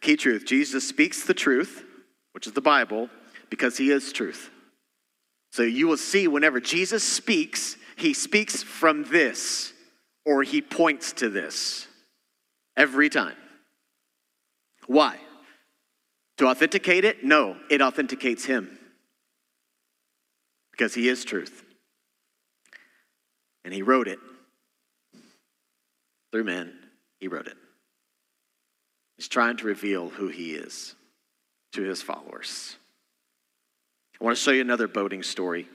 Key 0.02 0.18
truth 0.18 0.46
Jesus 0.46 0.88
speaks 0.88 1.24
the 1.24 1.34
truth, 1.34 1.84
which 2.34 2.46
is 2.46 2.54
the 2.54 2.62
Bible, 2.62 3.10
because 3.50 3.78
He 3.78 3.92
is 3.92 4.14
truth. 4.14 4.52
So 5.52 5.64
you 5.64 5.88
will 5.88 5.98
see 5.98 6.28
whenever 6.28 6.60
Jesus 6.60 7.04
speaks, 7.04 7.78
He 7.96 8.14
speaks 8.14 8.62
from 8.62 9.06
this 9.06 9.74
or 10.26 10.44
He 10.44 10.62
points 10.62 11.14
to 11.14 11.30
this 11.30 11.88
every 12.78 13.10
time. 13.10 13.36
Why? 14.88 15.18
To 16.38 16.48
authenticate 16.48 17.06
it? 17.06 17.24
No, 17.24 17.56
it 17.70 17.82
authenticates 17.82 18.46
him 18.46 18.78
because 20.72 20.94
he 20.94 21.08
is 21.08 21.24
truth. 21.24 21.64
And 23.64 23.74
he 23.74 23.82
wrote 23.82 24.08
it 24.08 24.20
through 26.32 26.44
men, 26.44 26.74
he 27.20 27.28
wrote 27.28 27.48
it. 27.48 27.56
He's 29.16 29.30
trying 29.30 29.56
to 29.58 29.66
reveal 29.66 30.10
who 30.10 30.28
he 30.28 30.54
is 30.54 30.96
to 31.72 31.82
his 31.82 32.02
followers. 32.02 32.76
I 34.20 34.24
want 34.24 34.38
to 34.38 34.44
show 34.44 34.52
you 34.52 34.62
another 34.62 34.88
boating 34.88 35.24
story. 35.24 35.68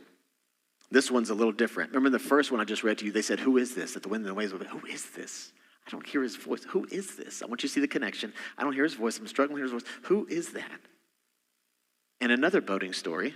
This 0.91 1.11
one's 1.11 1.31
a 1.31 1.35
little 1.35 1.53
different. 1.53 1.91
Remember 1.91 2.11
the 2.11 2.23
first 2.23 2.51
one 2.51 2.61
I 2.61 2.65
just 2.65 2.85
read 2.85 2.99
to 2.99 3.07
you? 3.07 3.13
They 3.13 3.23
said, 3.23 3.41
Who 3.41 3.57
is 3.57 3.75
this? 3.75 3.95
That 3.95 4.03
the 4.03 4.09
wind 4.09 4.25
and 4.25 4.31
the 4.31 4.35
waves 4.35 4.53
were, 4.53 4.59
Who 4.59 4.87
is 4.87 5.11
this? 5.11 5.53
I 5.91 5.93
don't 5.93 6.07
hear 6.07 6.23
his 6.23 6.37
voice. 6.37 6.65
Who 6.69 6.87
is 6.91 7.17
this? 7.17 7.43
I 7.43 7.47
want 7.47 7.63
you 7.63 7.69
to 7.69 7.73
see 7.73 7.81
the 7.81 7.89
connection. 7.89 8.33
I 8.57 8.63
don't 8.63 8.73
hear 8.73 8.85
his 8.85 8.95
voice. 8.95 9.19
I'm 9.19 9.27
struggling 9.27 9.57
to 9.57 9.67
hear 9.67 9.75
his 9.75 9.83
voice. 9.83 9.93
Who 10.05 10.27
is 10.29 10.53
that? 10.53 10.81
In 12.21 12.31
another 12.31 12.61
boating 12.61 12.93
story, 12.93 13.35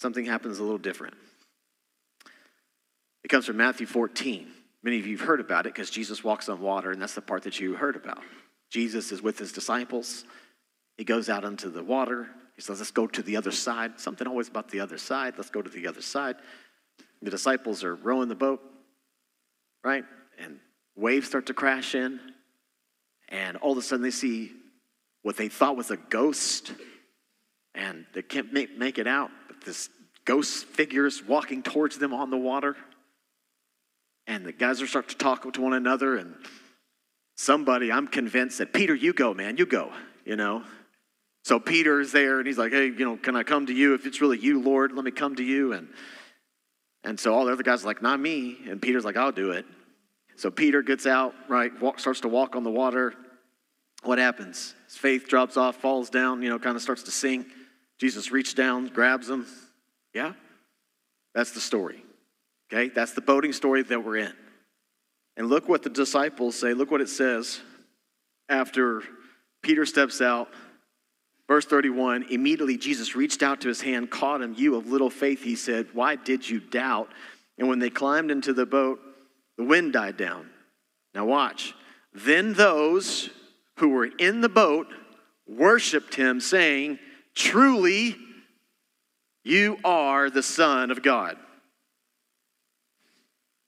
something 0.00 0.24
happens 0.24 0.58
a 0.58 0.62
little 0.62 0.78
different. 0.78 1.14
It 3.24 3.28
comes 3.28 3.46
from 3.46 3.56
Matthew 3.56 3.86
14. 3.86 4.46
Many 4.84 4.98
of 4.98 5.06
you 5.06 5.16
have 5.16 5.26
heard 5.26 5.40
about 5.40 5.66
it 5.66 5.74
because 5.74 5.90
Jesus 5.90 6.22
walks 6.22 6.48
on 6.48 6.60
water, 6.60 6.90
and 6.90 7.02
that's 7.02 7.14
the 7.14 7.20
part 7.20 7.42
that 7.42 7.58
you 7.58 7.74
heard 7.74 7.96
about. 7.96 8.22
Jesus 8.70 9.10
is 9.10 9.22
with 9.22 9.38
his 9.38 9.52
disciples. 9.52 10.24
He 10.96 11.04
goes 11.04 11.28
out 11.28 11.44
into 11.44 11.70
the 11.70 11.82
water. 11.82 12.28
He 12.56 12.62
says, 12.62 12.78
Let's 12.78 12.90
go 12.90 13.06
to 13.06 13.22
the 13.22 13.36
other 13.36 13.50
side. 13.50 13.98
Something 13.98 14.26
always 14.28 14.48
about 14.48 14.68
the 14.70 14.80
other 14.80 14.98
side. 14.98 15.34
Let's 15.36 15.50
go 15.50 15.62
to 15.62 15.70
the 15.70 15.86
other 15.86 16.02
side. 16.02 16.36
The 17.22 17.30
disciples 17.30 17.84
are 17.84 17.94
rowing 17.94 18.28
the 18.28 18.34
boat, 18.34 18.60
right? 19.84 20.04
Waves 20.96 21.28
start 21.28 21.46
to 21.46 21.54
crash 21.54 21.94
in. 21.94 22.20
And 23.28 23.56
all 23.56 23.72
of 23.72 23.78
a 23.78 23.82
sudden 23.82 24.02
they 24.02 24.10
see 24.10 24.52
what 25.22 25.36
they 25.36 25.48
thought 25.48 25.76
was 25.76 25.90
a 25.90 25.96
ghost. 25.96 26.72
And 27.74 28.04
they 28.14 28.22
can't 28.22 28.52
make, 28.52 28.76
make 28.76 28.98
it 28.98 29.06
out, 29.06 29.30
but 29.48 29.62
this 29.62 29.88
ghost 30.24 30.66
figure 30.66 31.06
is 31.06 31.22
walking 31.24 31.62
towards 31.62 31.98
them 31.98 32.12
on 32.12 32.30
the 32.30 32.36
water. 32.36 32.76
And 34.26 34.44
the 34.44 34.52
guys 34.52 34.82
are 34.82 34.86
starting 34.86 35.10
to 35.10 35.16
talk 35.16 35.50
to 35.50 35.60
one 35.60 35.72
another. 35.72 36.16
And 36.16 36.34
somebody, 37.36 37.90
I'm 37.90 38.06
convinced 38.06 38.58
that, 38.58 38.72
Peter, 38.72 38.94
you 38.94 39.12
go, 39.12 39.32
man, 39.34 39.56
you 39.56 39.66
go, 39.66 39.90
you 40.24 40.36
know. 40.36 40.64
So 41.44 41.58
Peter 41.58 42.00
is 42.00 42.12
there 42.12 42.38
and 42.38 42.46
he's 42.46 42.58
like, 42.58 42.72
hey, 42.72 42.86
you 42.86 43.04
know, 43.04 43.16
can 43.16 43.34
I 43.34 43.42
come 43.42 43.66
to 43.66 43.72
you? 43.72 43.94
If 43.94 44.06
it's 44.06 44.20
really 44.20 44.38
you, 44.38 44.60
Lord, 44.60 44.92
let 44.92 45.04
me 45.04 45.10
come 45.10 45.34
to 45.36 45.42
you. 45.42 45.72
And, 45.72 45.88
and 47.02 47.18
so 47.18 47.34
all 47.34 47.46
the 47.46 47.52
other 47.52 47.64
guys 47.64 47.82
are 47.82 47.86
like, 47.86 48.00
not 48.00 48.20
me. 48.20 48.58
And 48.68 48.80
Peter's 48.80 49.04
like, 49.04 49.16
I'll 49.16 49.32
do 49.32 49.50
it. 49.50 49.64
So 50.36 50.50
Peter 50.50 50.82
gets 50.82 51.06
out, 51.06 51.34
right, 51.48 51.72
walk, 51.80 52.00
starts 52.00 52.20
to 52.20 52.28
walk 52.28 52.56
on 52.56 52.64
the 52.64 52.70
water. 52.70 53.14
What 54.02 54.18
happens? 54.18 54.74
His 54.86 54.96
faith 54.96 55.28
drops 55.28 55.56
off, 55.56 55.76
falls 55.76 56.10
down, 56.10 56.42
you 56.42 56.48
know, 56.48 56.58
kind 56.58 56.76
of 56.76 56.82
starts 56.82 57.04
to 57.04 57.10
sink. 57.10 57.46
Jesus 57.98 58.32
reaches 58.32 58.54
down, 58.54 58.86
grabs 58.86 59.28
him. 59.30 59.46
Yeah? 60.12 60.32
That's 61.34 61.52
the 61.52 61.60
story. 61.60 62.02
Okay? 62.72 62.88
That's 62.88 63.12
the 63.12 63.20
boating 63.20 63.52
story 63.52 63.82
that 63.82 64.04
we're 64.04 64.16
in. 64.16 64.32
And 65.36 65.48
look 65.48 65.68
what 65.68 65.82
the 65.82 65.90
disciples 65.90 66.58
say. 66.58 66.74
Look 66.74 66.90
what 66.90 67.00
it 67.00 67.08
says 67.08 67.60
after 68.48 69.02
Peter 69.62 69.86
steps 69.86 70.20
out. 70.20 70.48
Verse 71.48 71.64
31 71.64 72.26
Immediately 72.30 72.76
Jesus 72.76 73.14
reached 73.14 73.42
out 73.42 73.60
to 73.62 73.68
his 73.68 73.80
hand, 73.80 74.10
caught 74.10 74.42
him. 74.42 74.54
You 74.56 74.76
of 74.76 74.88
little 74.88 75.10
faith, 75.10 75.42
he 75.42 75.56
said, 75.56 75.88
Why 75.92 76.16
did 76.16 76.48
you 76.48 76.60
doubt? 76.60 77.08
And 77.58 77.68
when 77.68 77.78
they 77.78 77.90
climbed 77.90 78.30
into 78.30 78.52
the 78.52 78.66
boat, 78.66 79.00
the 79.56 79.64
wind 79.64 79.92
died 79.92 80.16
down. 80.16 80.48
Now, 81.14 81.26
watch. 81.26 81.74
Then 82.14 82.54
those 82.54 83.30
who 83.78 83.90
were 83.90 84.06
in 84.18 84.40
the 84.40 84.48
boat 84.48 84.86
worshiped 85.46 86.14
him, 86.14 86.40
saying, 86.40 86.98
Truly, 87.34 88.16
you 89.44 89.78
are 89.84 90.30
the 90.30 90.42
Son 90.42 90.90
of 90.90 91.02
God. 91.02 91.36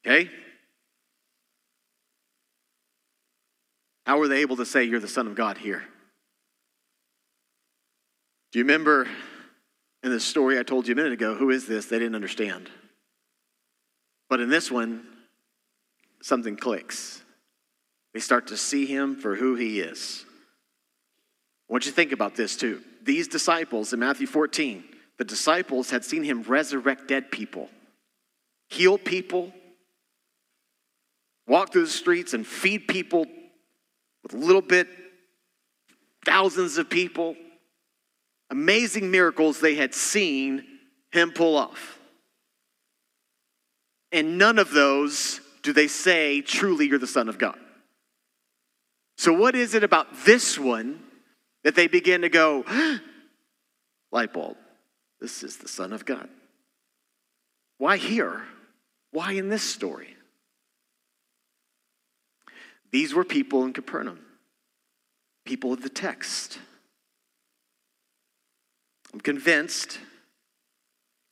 Okay? 0.07 0.31
How 4.07 4.19
were 4.19 4.29
they 4.29 4.41
able 4.41 4.57
to 4.57 4.67
say 4.67 4.85
you're 4.85 5.01
the 5.01 5.09
Son 5.09 5.27
of 5.27 5.35
God 5.35 5.57
here? 5.57 5.83
Do 8.53 8.59
you 8.59 8.65
remember 8.65 9.09
in 10.03 10.11
the 10.11 10.21
story 10.21 10.59
I 10.59 10.63
told 10.63 10.87
you 10.87 10.93
a 10.93 10.97
minute 10.97 11.13
ago, 11.13 11.35
who 11.35 11.51
is 11.51 11.67
this? 11.67 11.87
They 11.87 11.99
didn't 11.99 12.15
understand. 12.15 12.71
But 14.29 14.41
in 14.41 14.51
this 14.51 14.71
one, 14.71 15.07
something 16.25 16.57
clicks. 16.57 17.23
They 18.15 18.21
start 18.21 18.47
to 18.47 18.57
see 18.57 18.87
him 18.87 19.17
for 19.17 19.37
who 19.37 19.57
he 19.57 19.81
is. 19.81 20.25
I 21.69 21.73
want 21.73 21.85
you 21.85 21.91
to 21.91 21.95
think 21.95 22.13
about 22.13 22.35
this 22.35 22.57
too. 22.57 22.81
These 23.03 23.29
disciples 23.29 23.93
in 23.93 24.01
Matthew 24.01 24.27
14, 24.27 24.83
the 25.19 25.25
disciples 25.25 25.91
had 25.91 26.03
seen 26.03 26.25
him 26.25 26.43
resurrect 26.43 27.09
dead 27.09 27.31
people, 27.31 27.69
heal 28.71 28.97
people, 28.97 29.53
walk 31.47 31.73
through 31.73 31.85
the 31.85 31.91
streets 31.91 32.33
and 32.33 32.47
feed 32.47 32.89
people 32.89 33.27
with 34.23 34.33
a 34.33 34.39
little 34.39 34.63
bit, 34.63 34.89
thousands 36.25 36.79
of 36.79 36.89
people. 36.89 37.37
Amazing 38.49 39.11
miracles 39.11 39.61
they 39.61 39.75
had 39.75 39.95
seen 39.95 40.65
him 41.13 41.33
pull 41.33 41.59
off. 41.59 41.99
And 44.11 44.39
none 44.39 44.59
of 44.59 44.71
those 44.71 45.41
do 45.65 45.73
they 45.73 45.89
say, 45.89 46.43
truly, 46.43 46.87
you're 46.87 46.99
the 46.99 47.07
Son 47.07 47.29
of 47.29 47.39
God? 47.39 47.59
So, 49.17 49.33
what 49.33 49.57
is 49.57 49.75
it 49.75 49.83
about 49.83 50.25
this 50.25 50.59
one 50.59 51.03
that 51.65 51.75
they 51.75 51.89
begin 51.89 52.21
to 52.21 52.29
go, 52.29 52.65
light 54.13 54.33
bulb, 54.33 54.57
this 55.21 55.43
is 55.43 55.57
the 55.57 55.69
Son 55.69 55.93
of 55.93 56.05
God? 56.05 56.29
Why 57.79 57.97
here? 57.97 58.43
Why 59.11 59.33
in 59.33 59.49
this 59.49 59.63
story? 59.63 60.15
These 62.93 63.15
were 63.15 63.25
people 63.25 63.65
in 63.65 63.73
Capernaum, 63.73 64.21
people 65.45 65.73
of 65.73 65.83
the 65.83 65.89
text. 65.89 66.59
I'm 69.13 69.21
convinced 69.21 69.99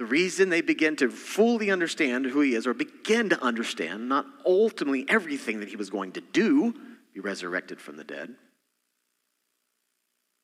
the 0.03 0.09
reason 0.09 0.49
they 0.49 0.63
begin 0.63 0.97
to 0.97 1.09
fully 1.09 1.71
understand 1.71 2.27
who 2.27 2.41
he 2.41 2.57
is, 2.57 2.67
or 2.67 2.75
begin 2.75 3.29
to 3.29 3.41
understand, 3.41 4.09
not 4.09 4.27
ultimately 4.45 5.05
everything 5.09 5.61
that 5.61 5.69
he 5.69 5.77
was 5.77 5.91
going 5.91 6.11
to 6.11 6.21
do, 6.21 6.75
be 7.15 7.21
resurrected 7.21 7.81
from 7.81 7.97
the 7.97 8.03
dead, 8.03 8.35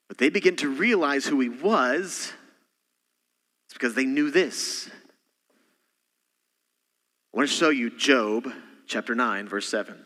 but 0.07 0.16
they 0.16 0.29
begin 0.29 0.55
to 0.55 0.68
realize 0.68 1.27
who 1.27 1.40
he 1.40 1.49
was, 1.49 2.33
it's 3.66 3.73
because 3.73 3.94
they 3.94 4.05
knew 4.05 4.31
this. 4.31 4.88
I 7.35 7.37
want 7.37 7.49
to 7.49 7.55
show 7.55 7.71
you 7.71 7.90
Job 7.90 8.47
chapter 8.87 9.16
9, 9.16 9.49
verse 9.49 9.68
7, 9.68 9.99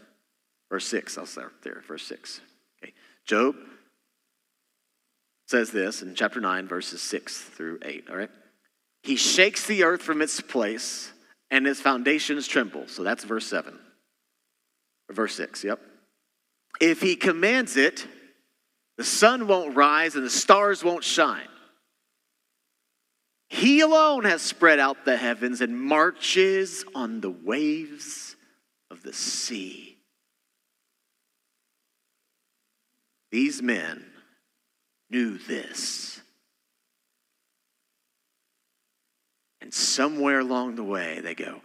verse 0.70 0.88
6. 0.88 1.18
I'll 1.18 1.26
start 1.26 1.52
there, 1.62 1.82
verse 1.86 2.06
6. 2.06 2.40
Okay. 2.82 2.94
Job 3.26 3.54
says 5.46 5.72
this 5.72 6.00
in 6.00 6.14
chapter 6.14 6.40
9, 6.40 6.68
verses 6.68 7.02
6 7.02 7.42
through 7.42 7.80
8, 7.82 8.06
all 8.08 8.16
right? 8.16 8.30
He 9.02 9.16
shakes 9.16 9.66
the 9.66 9.84
earth 9.84 10.02
from 10.02 10.22
its 10.22 10.40
place, 10.40 11.12
and 11.50 11.66
its 11.66 11.80
foundations 11.80 12.46
tremble. 12.46 12.86
So 12.88 13.02
that's 13.02 13.24
verse 13.24 13.46
7. 13.46 13.78
Verse 15.10 15.34
6, 15.34 15.64
yep. 15.64 15.80
If 16.80 17.02
he 17.02 17.16
commands 17.16 17.76
it, 17.76 18.06
the 18.96 19.04
sun 19.04 19.46
won't 19.46 19.76
rise 19.76 20.14
and 20.14 20.24
the 20.24 20.30
stars 20.30 20.82
won't 20.82 21.04
shine. 21.04 21.48
He 23.48 23.80
alone 23.80 24.24
has 24.24 24.40
spread 24.40 24.78
out 24.78 25.04
the 25.04 25.18
heavens 25.18 25.60
and 25.60 25.78
marches 25.78 26.86
on 26.94 27.20
the 27.20 27.30
waves 27.30 28.34
of 28.90 29.02
the 29.02 29.12
sea. 29.12 29.98
These 33.30 33.60
men 33.60 34.06
knew 35.10 35.36
this. 35.36 36.21
And 39.62 39.72
somewhere 39.72 40.40
along 40.40 40.74
the 40.74 40.82
way, 40.82 41.20
they 41.20 41.36
go, 41.36 41.60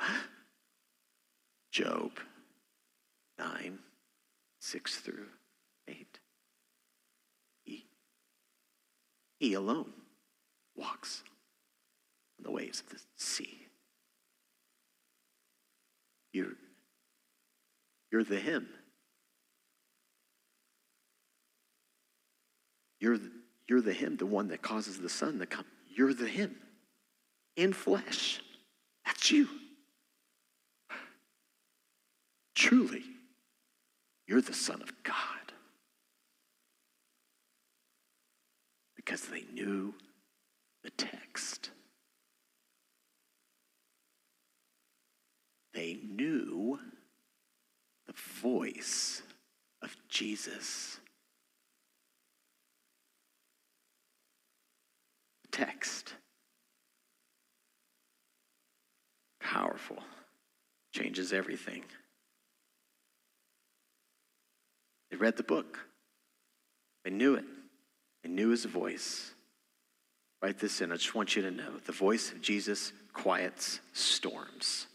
Job 1.71 2.11
9, 3.39 3.79
6 4.59 4.95
through 4.97 5.25
8. 5.87 6.19
He, 7.63 7.87
he 9.39 9.55
alone 9.55 9.91
walks 10.75 11.23
on 12.37 12.43
the 12.43 12.51
waves 12.51 12.81
of 12.81 12.89
the 12.91 12.99
sea. 13.15 13.65
You're, 16.31 16.53
you're 18.11 18.23
the 18.23 18.39
him. 18.39 18.67
You're, 22.99 23.17
you're 23.67 23.81
the 23.81 23.93
him, 23.93 24.17
the 24.17 24.27
one 24.27 24.49
that 24.49 24.61
causes 24.61 24.99
the 24.99 25.09
sun 25.09 25.39
to 25.39 25.47
come. 25.47 25.65
You're 25.89 26.13
the 26.13 26.27
him 26.27 26.57
in 27.57 27.73
flesh. 27.73 28.39
That's 29.05 29.31
you. 29.31 29.49
Truly, 32.55 33.03
you're 34.27 34.41
the 34.41 34.53
Son 34.53 34.81
of 34.81 34.91
God. 35.03 35.15
Because 38.95 39.23
they 39.23 39.43
knew 39.53 39.93
the 40.83 40.91
text. 40.91 41.71
They 45.73 45.99
knew 46.03 46.79
the 48.07 48.13
voice 48.41 49.21
of 49.81 49.95
Jesus. 50.09 50.99
Text. 55.51 56.06
Powerful. 59.87 60.03
Changes 60.93 61.33
everything. 61.33 61.83
They 65.11 65.17
read 65.17 65.37
the 65.37 65.43
book. 65.43 65.77
They 67.03 67.11
knew 67.11 67.35
it. 67.35 67.45
They 68.23 68.29
knew 68.29 68.49
his 68.49 68.65
voice. 68.65 69.31
Write 70.41 70.59
this 70.59 70.81
in. 70.81 70.91
I 70.91 70.95
just 70.95 71.15
want 71.15 71.35
you 71.35 71.41
to 71.43 71.51
know 71.51 71.77
the 71.85 71.91
voice 71.91 72.31
of 72.31 72.41
Jesus 72.41 72.93
quiets 73.13 73.79
storms. 73.93 74.87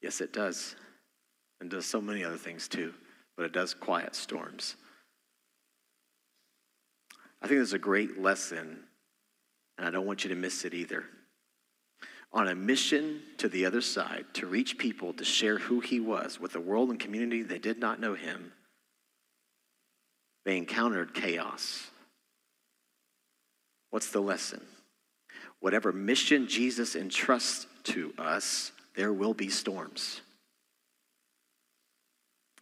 Yes, 0.00 0.20
it 0.20 0.32
does. 0.32 0.76
And 1.60 1.68
does 1.68 1.86
so 1.86 2.00
many 2.00 2.22
other 2.22 2.36
things 2.36 2.68
too, 2.68 2.94
but 3.36 3.44
it 3.44 3.52
does 3.52 3.74
quiet 3.74 4.14
storms. 4.14 4.76
I 7.42 7.46
think 7.46 7.58
there's 7.58 7.72
a 7.72 7.78
great 7.78 8.20
lesson, 8.20 8.84
and 9.78 9.86
I 9.86 9.90
don't 9.90 10.06
want 10.06 10.24
you 10.24 10.30
to 10.30 10.36
miss 10.36 10.64
it 10.64 10.74
either. 10.74 11.04
On 12.32 12.48
a 12.48 12.54
mission 12.54 13.22
to 13.38 13.48
the 13.48 13.64
other 13.64 13.80
side 13.80 14.26
to 14.34 14.46
reach 14.46 14.76
people 14.76 15.14
to 15.14 15.24
share 15.24 15.58
who 15.58 15.80
he 15.80 16.00
was 16.00 16.38
with 16.38 16.52
the 16.52 16.60
world 16.60 16.90
and 16.90 17.00
community 17.00 17.42
that 17.44 17.62
did 17.62 17.78
not 17.78 18.00
know 18.00 18.14
him, 18.14 18.52
they 20.44 20.58
encountered 20.58 21.14
chaos. 21.14 21.86
What's 23.90 24.10
the 24.10 24.20
lesson? 24.20 24.60
Whatever 25.60 25.92
mission 25.92 26.48
Jesus 26.48 26.94
entrusts 26.94 27.66
to 27.84 28.12
us, 28.18 28.72
there 28.94 29.12
will 29.12 29.34
be 29.34 29.48
storms. 29.48 30.20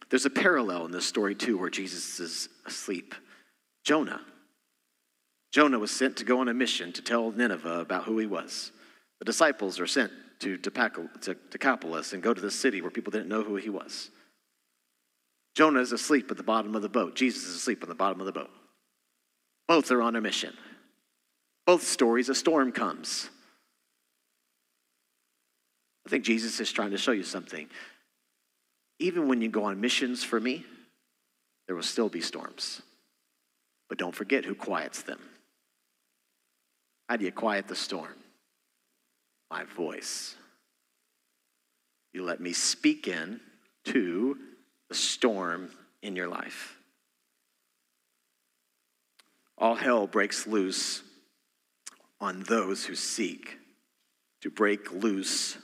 There's 0.09 0.25
a 0.25 0.29
parallel 0.29 0.85
in 0.85 0.91
this 0.91 1.05
story, 1.05 1.35
too, 1.35 1.57
where 1.57 1.69
Jesus 1.69 2.19
is 2.19 2.49
asleep. 2.65 3.13
Jonah. 3.83 4.21
Jonah 5.51 5.79
was 5.79 5.91
sent 5.91 6.17
to 6.17 6.25
go 6.25 6.39
on 6.39 6.49
a 6.49 6.53
mission 6.53 6.91
to 6.93 7.01
tell 7.01 7.31
Nineveh 7.31 7.79
about 7.79 8.03
who 8.03 8.17
he 8.17 8.25
was. 8.25 8.71
The 9.19 9.25
disciples 9.25 9.79
are 9.79 9.87
sent 9.87 10.11
to 10.39 10.57
Decapolis 10.57 12.13
and 12.13 12.21
go 12.21 12.33
to 12.33 12.41
the 12.41 12.51
city 12.51 12.81
where 12.81 12.91
people 12.91 13.11
didn't 13.11 13.29
know 13.29 13.43
who 13.43 13.55
he 13.55 13.69
was. 13.69 14.11
Jonah 15.55 15.79
is 15.79 15.91
asleep 15.91 16.29
at 16.29 16.37
the 16.37 16.43
bottom 16.43 16.75
of 16.75 16.83
the 16.83 16.89
boat. 16.89 17.15
Jesus 17.15 17.43
is 17.43 17.55
asleep 17.55 17.81
on 17.81 17.89
the 17.89 17.95
bottom 17.95 18.19
of 18.19 18.27
the 18.27 18.31
boat. 18.31 18.51
Both 19.67 19.89
are 19.89 20.01
on 20.01 20.15
a 20.15 20.21
mission. 20.21 20.53
Both 21.65 21.83
stories, 21.83 22.29
a 22.29 22.35
storm 22.35 22.71
comes. 22.71 23.29
I 26.05 26.09
think 26.09 26.23
Jesus 26.23 26.59
is 26.59 26.71
trying 26.71 26.91
to 26.91 26.97
show 26.97 27.11
you 27.11 27.23
something. 27.23 27.67
Even 28.99 29.27
when 29.27 29.41
you 29.41 29.49
go 29.49 29.65
on 29.65 29.81
missions 29.81 30.23
for 30.23 30.39
me, 30.39 30.65
there 31.65 31.75
will 31.75 31.83
still 31.83 32.07
be 32.07 32.21
storms. 32.21 32.81
But 33.89 33.97
don't 33.97 34.15
forget 34.15 34.45
who 34.45 34.55
quiets 34.55 35.01
them. 35.01 35.19
How 37.07 37.15
do 37.15 37.25
you 37.25 37.31
quiet 37.31 37.67
the 37.67 37.75
storm? 37.75 38.15
My 39.49 39.63
voice. 39.63 40.35
You 42.13 42.23
let 42.23 42.41
me 42.41 42.51
speak 42.51 43.07
in 43.07 43.39
to 43.85 44.37
the 44.89 44.95
storm 44.95 45.69
in 46.01 46.15
your 46.15 46.27
life. 46.27 46.77
All 49.57 49.75
hell 49.75 50.05
breaks 50.05 50.45
loose 50.45 51.01
on 52.19 52.43
those 52.43 52.85
who 52.85 52.95
seek 52.95 53.57
to 54.41 54.49
break 54.49 54.91
loose 54.91 55.57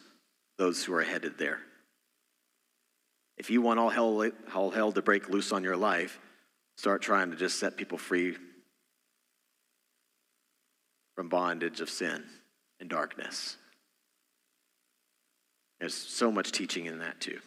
those 0.57 0.83
who 0.83 0.93
are 0.93 1.03
headed 1.03 1.37
there. 1.37 1.59
If 3.37 3.49
you 3.49 3.61
want 3.61 3.79
all 3.79 3.89
hell, 3.89 4.29
all 4.53 4.71
hell 4.71 4.91
to 4.91 5.01
break 5.01 5.29
loose 5.29 5.51
on 5.51 5.63
your 5.63 5.75
life, 5.75 6.19
start 6.77 7.01
trying 7.01 7.31
to 7.31 7.35
just 7.35 7.59
set 7.59 7.77
people 7.77 7.97
free 7.97 8.37
from 11.15 11.29
bondage 11.29 11.81
of 11.81 11.89
sin 11.89 12.23
and 12.79 12.89
darkness. 12.89 13.57
There's 15.79 15.93
so 15.93 16.31
much 16.31 16.51
teaching 16.51 16.85
in 16.85 16.99
that 16.99 17.19
too. 17.19 17.39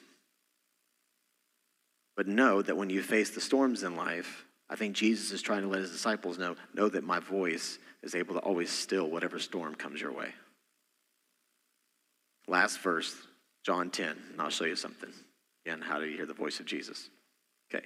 But 2.16 2.28
know 2.28 2.62
that 2.62 2.76
when 2.76 2.90
you 2.90 3.02
face 3.02 3.30
the 3.30 3.40
storms 3.40 3.82
in 3.82 3.96
life, 3.96 4.46
I 4.68 4.76
think 4.76 4.96
Jesus 4.96 5.32
is 5.32 5.42
trying 5.42 5.62
to 5.62 5.68
let 5.68 5.80
his 5.80 5.90
disciples 5.90 6.38
know 6.38 6.56
know 6.74 6.88
that 6.88 7.04
my 7.04 7.20
voice 7.20 7.78
is 8.02 8.14
able 8.14 8.34
to 8.34 8.40
always 8.40 8.70
still 8.70 9.08
whatever 9.08 9.38
storm 9.38 9.74
comes 9.74 10.00
your 10.00 10.12
way. 10.12 10.32
Last 12.48 12.80
verse, 12.80 13.14
John 13.64 13.90
10, 13.90 14.16
and 14.32 14.40
I'll 14.40 14.50
show 14.50 14.64
you 14.64 14.76
something. 14.76 15.10
Again, 15.64 15.80
how 15.80 15.98
do 15.98 16.06
you 16.06 16.16
hear 16.16 16.26
the 16.26 16.34
voice 16.34 16.60
of 16.60 16.66
Jesus? 16.66 17.10
Okay. 17.74 17.84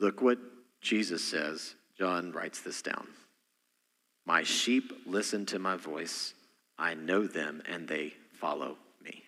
Look 0.00 0.22
what 0.22 0.38
Jesus 0.80 1.22
says. 1.22 1.74
John 1.98 2.32
writes 2.32 2.60
this 2.62 2.82
down. 2.82 3.06
My 4.26 4.42
sheep 4.42 4.92
listen 5.06 5.46
to 5.46 5.58
my 5.58 5.76
voice. 5.76 6.34
I 6.78 6.94
know 6.94 7.26
them 7.26 7.62
and 7.66 7.86
they 7.86 8.14
follow 8.32 8.76
me. 9.02 9.22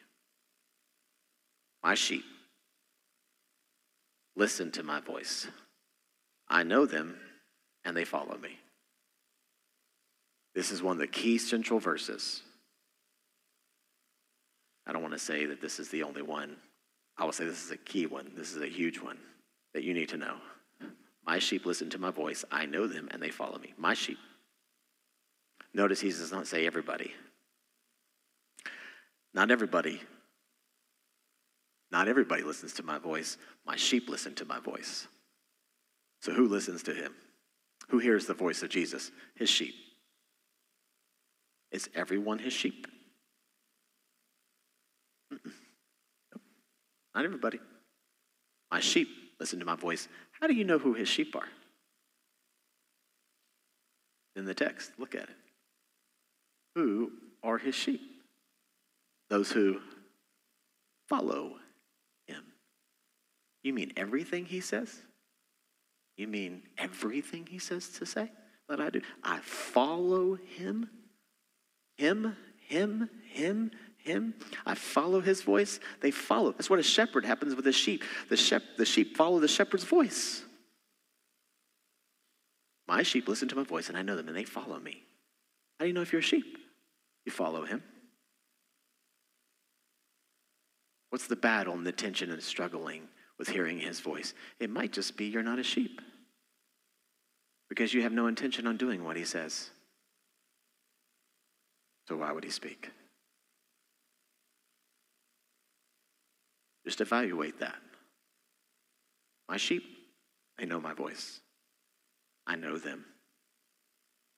My 1.83 1.95
sheep 1.95 2.25
listen 4.35 4.71
to 4.73 4.83
my 4.83 5.01
voice. 5.01 5.47
I 6.49 6.63
know 6.63 6.87
them 6.87 7.17
and 7.85 7.97
they 7.97 8.05
follow 8.05 8.37
me. 8.39 8.59
This 10.55 10.71
is 10.71 10.83
one 10.83 10.93
of 10.93 10.99
the 10.99 11.07
key 11.07 11.39
central 11.39 11.79
verses. 11.79 12.43
I 14.87 14.93
don't 14.93 15.03
want 15.03 15.15
to 15.15 15.19
say 15.19 15.47
that 15.47 15.61
this 15.61 15.79
is 15.79 15.89
the 15.91 16.03
only 16.03 16.23
one. 16.23 16.57
I 17.19 17.25
will 17.25 17.33
say 17.33 17.45
this 17.45 17.65
is 17.65 17.71
a 17.71 17.77
key 17.77 18.07
one. 18.07 18.31
This 18.37 18.55
is 18.55 18.63
a 18.63 18.67
huge 18.67 19.01
one 19.01 19.19
that 19.75 19.83
you 19.83 19.93
need 19.93 20.09
to 20.11 20.17
know. 20.17 20.37
My 21.27 21.39
sheep 21.39 21.67
listen 21.67 21.91
to 21.91 21.99
my 21.99 22.11
voice. 22.11 22.45
I 22.51 22.67
know 22.67 22.87
them 22.87 23.09
and 23.11 23.23
they 23.23 23.31
follow 23.31 23.59
me. 23.59 23.75
My 23.77 23.95
sheep. 23.95 24.19
Notice 25.77 26.01
he 26.01 26.09
does 26.09 26.33
not 26.33 26.47
say 26.47 26.67
everybody. 26.67 27.12
Not 29.35 29.51
everybody 29.51 30.01
not 31.91 32.09
everybody 32.09 32.43
listens 32.43 32.73
to 32.75 32.83
my 32.83 32.99
voice. 32.99 33.39
My 33.65 33.77
sheep 33.77 34.09
listen 34.09 34.35
to 34.35 34.45
my 34.45 34.59
voice. 34.59 35.07
So 36.21 36.33
who 36.33 36.49
listens 36.49 36.83
to 36.85 36.95
him? 36.95 37.15
Who 37.89 37.99
hears 37.99 38.27
the 38.27 38.35
voice 38.35 38.62
of 38.62 38.71
Jesus? 38.71 39.11
His 39.37 39.49
sheep. 39.49 39.75
Is 41.71 41.89
everyone 41.95 42.39
his 42.39 42.53
sheep? 42.53 42.87
Not 47.15 47.25
everybody. 47.25 47.61
My 48.71 48.81
sheep 48.81 49.09
listen 49.39 49.61
to 49.61 49.65
my 49.65 49.77
voice. 49.77 50.09
How 50.41 50.47
do 50.47 50.55
you 50.55 50.65
know 50.65 50.79
who 50.79 50.95
his 50.95 51.09
sheep 51.09 51.35
are? 51.37 51.49
In 54.35 54.45
the 54.45 54.55
text, 54.55 54.93
look 54.99 55.15
at 55.15 55.23
it. 55.23 55.37
Who 56.77 57.11
are 57.43 57.59
his 57.59 57.75
sheep? 57.75 58.01
Those 59.29 59.51
who 59.51 59.81
follow 61.09 61.57
him. 62.29 62.45
you 63.65 63.73
mean 63.73 63.93
everything 63.97 64.45
he 64.45 64.61
says? 64.61 64.95
You 66.17 66.29
mean 66.29 66.62
everything 66.79 67.47
he 67.47 67.59
says 67.59 67.89
to 67.99 68.07
say? 68.07 68.31
that 68.69 68.81
I 68.81 68.91
do. 68.91 69.01
I 69.23 69.39
follow 69.41 70.35
him, 70.35 70.89
him, 71.97 72.37
him, 72.69 73.09
him, 73.31 73.71
him. 73.99 74.35
I 74.65 74.75
follow 74.75 75.21
his 75.21 75.43
voice. 75.43 75.81
They 76.01 76.11
follow. 76.11 76.53
That's 76.53 76.71
what 76.71 76.79
a 76.79 76.83
shepherd 76.83 77.25
happens 77.25 77.55
with 77.55 77.67
a 77.67 77.73
sheep. 77.73 78.03
The, 78.29 78.37
shep- 78.37 78.77
the 78.77 78.85
sheep 78.85 79.17
follow 79.17 79.39
the 79.41 79.49
shepherd's 79.49 79.85
voice. 79.85 80.43
My 82.89 83.03
sheep 83.03 83.29
listen 83.29 83.49
to 83.49 83.57
my 83.57 83.65
voice, 83.65 83.89
and 83.89 83.99
I 83.99 84.03
know 84.03 84.17
them, 84.17 84.29
and 84.29 84.37
they 84.37 84.45
follow 84.45 84.79
me. 84.79 85.03
How 85.79 85.85
do 85.85 85.89
you 85.89 85.93
know 85.93 86.03
if 86.03 86.12
you're 86.12 86.21
a 86.21 86.25
sheep? 86.25 86.59
You 87.27 87.33
follow 87.33 87.65
him. 87.65 87.83
What's 91.11 91.27
the 91.27 91.37
battle 91.37 91.75
and 91.75 91.87
the 91.87 91.93
tension 91.93 92.31
and 92.31 92.43
struggling 92.43 93.09
with 93.39 93.49
hearing 93.49 93.79
his 93.79 94.01
voice? 94.01 94.33
It 94.61 94.71
might 94.71 94.93
just 94.93 95.17
be 95.17 95.27
you're 95.27 95.43
not 95.43 95.59
a 95.59 95.65
sheep 95.65 96.01
because 97.69 97.93
you 97.93 98.03
have 98.03 98.12
no 98.12 98.29
intention 98.29 98.67
on 98.67 98.77
doing 98.77 99.05
what 99.05 99.17
he 99.17 99.25
says. 99.25 99.71
So 102.09 102.17
why 102.17 102.31
would 102.33 102.45
he 102.45 102.51
speak? 102.51 102.91
Just 106.85 107.01
evaluate 107.01 107.59
that. 107.59 107.77
My 109.49 109.57
sheep, 109.57 109.83
they 110.59 110.67
know 110.67 110.81
my 110.81 110.95
voice. 110.95 111.41
I 112.47 112.55
know 112.55 112.79
them. 112.79 113.05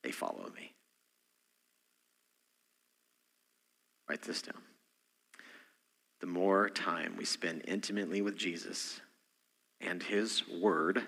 They 0.03 0.11
follow 0.11 0.51
me. 0.57 0.72
Write 4.09 4.23
this 4.23 4.42
down. 4.42 4.62
The 6.21 6.27
more 6.27 6.68
time 6.68 7.14
we 7.16 7.25
spend 7.25 7.62
intimately 7.68 8.23
with 8.23 8.37
Jesus 8.37 9.01
and 9.81 10.03
his 10.03 10.42
word, 10.49 11.03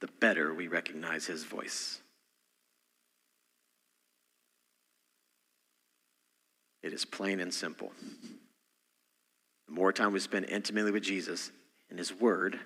the 0.00 0.08
better 0.20 0.52
we 0.52 0.68
recognize 0.68 1.26
his 1.26 1.44
voice. 1.44 2.00
It 6.82 6.92
is 6.92 7.04
plain 7.04 7.40
and 7.40 7.52
simple. 7.52 7.92
The 9.66 9.74
more 9.74 9.92
time 9.92 10.12
we 10.12 10.20
spend 10.20 10.46
intimately 10.46 10.90
with 10.90 11.02
Jesus 11.02 11.50
and 11.90 11.98
his 11.98 12.12
word, 12.12 12.58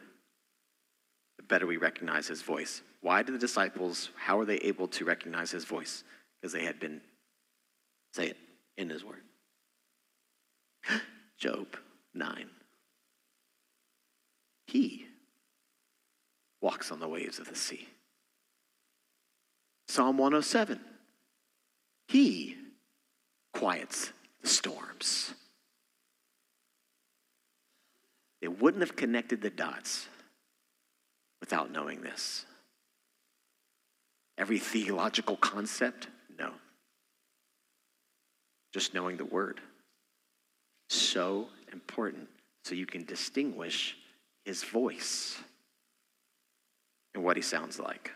the 1.37 1.43
better 1.43 1.67
we 1.67 1.77
recognize 1.77 2.29
his 2.29 2.43
voice. 2.43 2.83
Why 3.01 3.23
did 3.23 3.35
the 3.35 3.39
disciples, 3.39 4.11
how 4.17 4.39
were 4.39 4.45
they 4.45 4.59
able 4.59 4.89
to 4.89 5.05
recognize 5.05 5.51
his 5.51 5.65
voice? 5.65 6.05
Because 6.41 6.53
they 6.53 6.65
had 6.65 6.79
been, 6.79 7.01
say 8.13 8.29
it, 8.29 8.37
in 8.83 8.91
his 8.91 9.05
word. 9.05 9.23
Job 11.39 11.67
9. 12.15 12.47
He 14.67 15.07
walks 16.61 16.91
on 16.93 17.01
the 17.01 17.09
waves 17.09 17.39
of 17.39 17.49
the 17.49 17.57
sea. 17.57 17.89
Psalm 19.89 20.19
107. 20.19 20.81
He 22.09 22.57
quiets 23.53 24.13
the 24.43 24.49
storms. 24.49 25.35
They 28.41 28.49
wouldn't 28.49 28.83
have 28.83 28.97
connected 28.97 29.41
the 29.41 29.51
dots 29.51 30.09
without 31.41 31.71
knowing 31.71 32.03
this. 32.03 32.45
Every 34.37 34.59
theological 34.59 35.37
concept. 35.37 36.09
Just 38.73 38.95
knowing 38.95 39.17
the 39.17 39.25
word. 39.25 39.61
So 40.89 41.49
important 41.73 42.29
so 42.65 42.75
you 42.75 42.87
can 42.87 43.05
distinguish 43.05 43.97
his 44.45 44.63
voice 44.63 45.39
and 47.15 47.23
what 47.23 47.37
he 47.37 47.43
sounds 47.43 47.79
like. 47.79 48.13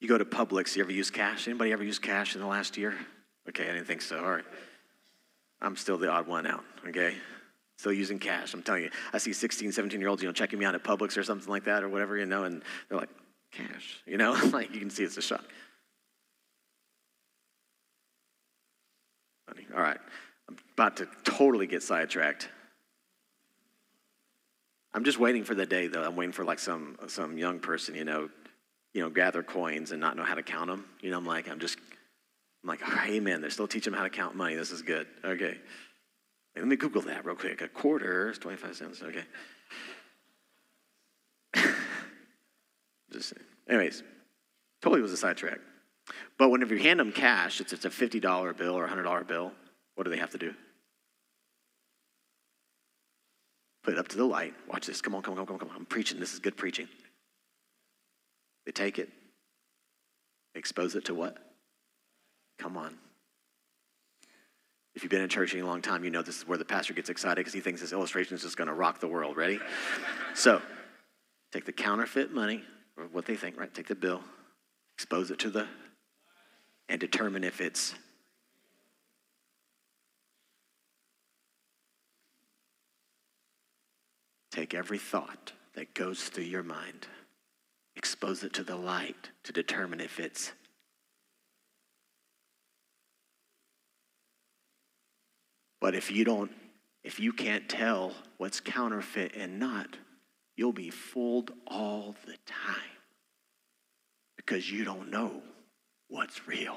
You 0.00 0.08
go 0.08 0.18
to 0.18 0.24
Publix, 0.24 0.76
you 0.76 0.82
ever 0.82 0.92
use 0.92 1.10
cash? 1.10 1.48
Anybody 1.48 1.72
ever 1.72 1.82
use 1.82 1.98
cash 1.98 2.34
in 2.34 2.40
the 2.40 2.46
last 2.46 2.76
year? 2.76 2.94
Okay, 3.48 3.64
I 3.64 3.72
didn't 3.72 3.86
think 3.86 4.02
so. 4.02 4.22
All 4.22 4.30
right. 4.30 4.44
I'm 5.60 5.76
still 5.76 5.98
the 5.98 6.08
odd 6.08 6.28
one 6.28 6.46
out, 6.46 6.64
okay? 6.86 7.14
Still 7.78 7.92
using 7.92 8.18
cash. 8.18 8.54
I'm 8.54 8.62
telling 8.62 8.84
you, 8.84 8.90
I 9.12 9.18
see 9.18 9.32
16, 9.32 9.72
17 9.72 10.00
year 10.00 10.08
olds, 10.08 10.22
you 10.22 10.28
know, 10.28 10.32
checking 10.32 10.58
me 10.58 10.64
out 10.64 10.74
at 10.74 10.84
Publix 10.84 11.16
or 11.16 11.24
something 11.24 11.48
like 11.48 11.64
that 11.64 11.82
or 11.82 11.88
whatever, 11.88 12.16
you 12.16 12.26
know, 12.26 12.44
and 12.44 12.62
they're 12.88 12.98
like, 12.98 13.10
cash, 13.50 14.00
you 14.06 14.18
know? 14.18 14.32
like, 14.52 14.72
you 14.72 14.78
can 14.78 14.90
see 14.90 15.02
it's 15.02 15.16
a 15.16 15.22
shock. 15.22 15.44
Funny. 19.48 19.66
All 19.74 19.82
right. 19.82 19.98
I'm 20.48 20.56
about 20.74 20.98
to 20.98 21.08
totally 21.24 21.66
get 21.66 21.82
sidetracked. 21.82 22.48
I'm 24.94 25.04
just 25.04 25.18
waiting 25.18 25.44
for 25.44 25.54
the 25.54 25.66
day, 25.66 25.86
though. 25.86 26.02
I'm 26.02 26.16
waiting 26.16 26.32
for 26.32 26.44
like 26.44 26.58
some 26.58 26.96
some 27.08 27.36
young 27.38 27.60
person, 27.60 27.94
you 27.94 28.04
know, 28.04 28.30
you 28.94 29.02
know, 29.02 29.10
gather 29.10 29.42
coins 29.42 29.92
and 29.92 30.00
not 30.00 30.16
know 30.16 30.24
how 30.24 30.34
to 30.34 30.42
count 30.42 30.68
them. 30.68 30.86
You 31.00 31.10
know, 31.10 31.18
I'm 31.18 31.26
like, 31.26 31.48
I'm 31.48 31.60
just, 31.60 31.78
I'm 32.62 32.68
like, 32.68 32.82
hey 32.82 33.20
man, 33.20 33.40
they're 33.40 33.50
still 33.50 33.68
teaching 33.68 33.92
them 33.92 33.98
how 33.98 34.04
to 34.04 34.10
count 34.10 34.34
money. 34.34 34.54
This 34.54 34.70
is 34.70 34.82
good. 34.82 35.06
Okay, 35.24 35.58
let 36.56 36.66
me 36.66 36.76
Google 36.76 37.02
that 37.02 37.24
real 37.24 37.36
quick. 37.36 37.60
A 37.60 37.68
quarter 37.68 38.30
is 38.30 38.38
25 38.38 38.76
cents. 38.76 39.02
Okay. 39.02 39.24
just, 43.12 43.34
anyways, 43.68 44.02
totally 44.82 45.02
was 45.02 45.12
a 45.12 45.16
sidetrack. 45.16 45.58
But 46.38 46.50
whenever 46.50 46.74
you 46.74 46.82
hand 46.82 47.00
them 47.00 47.12
cash, 47.12 47.60
it's, 47.60 47.72
it's 47.72 47.84
a 47.84 47.90
$50 47.90 48.56
bill 48.56 48.74
or 48.74 48.84
a 48.84 48.88
$100 48.88 49.26
bill. 49.26 49.52
What 49.94 50.04
do 50.04 50.10
they 50.10 50.18
have 50.18 50.30
to 50.30 50.38
do? 50.38 50.54
Put 53.82 53.94
it 53.94 53.98
up 53.98 54.08
to 54.08 54.16
the 54.16 54.24
light. 54.24 54.54
Watch 54.68 54.86
this. 54.86 55.00
Come 55.00 55.14
on, 55.14 55.22
come 55.22 55.38
on, 55.38 55.46
come 55.46 55.54
on, 55.54 55.60
come 55.60 55.70
on. 55.70 55.76
I'm 55.76 55.86
preaching. 55.86 56.20
This 56.20 56.32
is 56.32 56.38
good 56.38 56.56
preaching. 56.56 56.88
They 58.66 58.72
take 58.72 58.98
it, 58.98 59.08
expose 60.54 60.94
it 60.94 61.06
to 61.06 61.14
what? 61.14 61.38
Come 62.58 62.76
on. 62.76 62.98
If 64.94 65.02
you've 65.02 65.10
been 65.10 65.22
in 65.22 65.28
church 65.28 65.54
any 65.54 65.62
long 65.62 65.80
time, 65.80 66.04
you 66.04 66.10
know 66.10 66.22
this 66.22 66.38
is 66.38 66.46
where 66.46 66.58
the 66.58 66.64
pastor 66.64 66.92
gets 66.92 67.08
excited 67.08 67.36
because 67.36 67.54
he 67.54 67.60
thinks 67.60 67.80
this 67.80 67.92
illustration 67.92 68.34
is 68.34 68.42
just 68.42 68.56
going 68.56 68.68
to 68.68 68.74
rock 68.74 69.00
the 69.00 69.08
world. 69.08 69.36
Ready? 69.36 69.58
so, 70.34 70.60
take 71.52 71.64
the 71.64 71.72
counterfeit 71.72 72.32
money, 72.32 72.62
or 72.96 73.04
what 73.04 73.24
they 73.24 73.36
think, 73.36 73.58
right? 73.58 73.72
Take 73.72 73.86
the 73.86 73.94
bill, 73.94 74.20
expose 74.98 75.30
it 75.30 75.38
to 75.38 75.50
the, 75.50 75.66
and 76.88 77.00
determine 77.00 77.44
if 77.44 77.60
it's 77.60 77.94
Take 84.50 84.74
every 84.74 84.98
thought 84.98 85.52
that 85.74 85.94
goes 85.94 86.24
through 86.24 86.42
your 86.42 86.64
mind, 86.64 87.06
expose 87.94 88.42
it 88.42 88.52
to 88.54 88.64
the 88.64 88.74
light 88.74 89.30
to 89.44 89.52
determine 89.52 90.00
if 90.00 90.18
it's 90.18 90.52
But 95.80 95.94
if 95.94 96.10
you 96.10 96.24
don't, 96.24 96.50
if 97.04 97.20
you 97.20 97.32
can't 97.32 97.68
tell 97.68 98.12
what's 98.38 98.58
counterfeit 98.58 99.36
and 99.36 99.60
not, 99.60 99.96
you'll 100.56 100.72
be 100.72 100.90
fooled 100.90 101.52
all 101.68 102.16
the 102.26 102.36
time 102.46 102.98
because 104.36 104.70
you 104.70 104.84
don't 104.84 105.08
know 105.08 105.40
what's 106.08 106.46
real. 106.46 106.76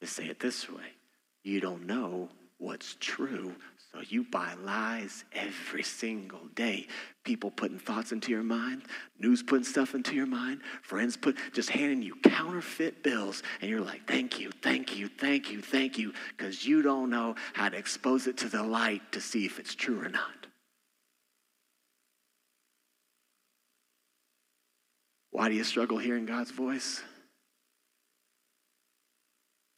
Let's 0.00 0.12
say 0.12 0.26
it 0.26 0.40
this 0.40 0.68
way 0.68 0.94
you 1.44 1.60
don't 1.60 1.86
know 1.86 2.28
what's 2.58 2.96
true, 3.00 3.54
so 3.92 4.00
you 4.08 4.24
buy 4.30 4.54
lies 4.62 5.24
every 5.32 5.82
single 5.82 6.46
day. 6.54 6.86
People 7.24 7.50
putting 7.50 7.78
thoughts 7.78 8.12
into 8.12 8.30
your 8.30 8.44
mind, 8.44 8.82
news 9.18 9.42
putting 9.42 9.64
stuff 9.64 9.94
into 9.96 10.14
your 10.14 10.26
mind, 10.26 10.60
friends 10.82 11.16
put 11.16 11.36
just 11.52 11.68
handing 11.70 12.00
you 12.00 12.14
counterfeit 12.22 13.02
bills, 13.02 13.42
and 13.60 13.68
you're 13.68 13.80
like, 13.80 14.06
thank 14.06 14.38
you, 14.38 14.50
thank 14.62 14.96
you, 14.96 15.08
thank 15.08 15.50
you, 15.50 15.60
thank 15.60 15.98
you, 15.98 16.12
because 16.36 16.64
you 16.64 16.82
don't 16.82 17.10
know 17.10 17.34
how 17.52 17.68
to 17.68 17.76
expose 17.76 18.28
it 18.28 18.38
to 18.38 18.48
the 18.48 18.62
light 18.62 19.02
to 19.10 19.20
see 19.20 19.44
if 19.44 19.58
it's 19.58 19.74
true 19.74 20.00
or 20.00 20.08
not. 20.08 20.46
Why 25.32 25.48
do 25.48 25.54
you 25.56 25.64
struggle 25.64 25.98
hearing 25.98 26.26
God's 26.26 26.52
voice? 26.52 27.02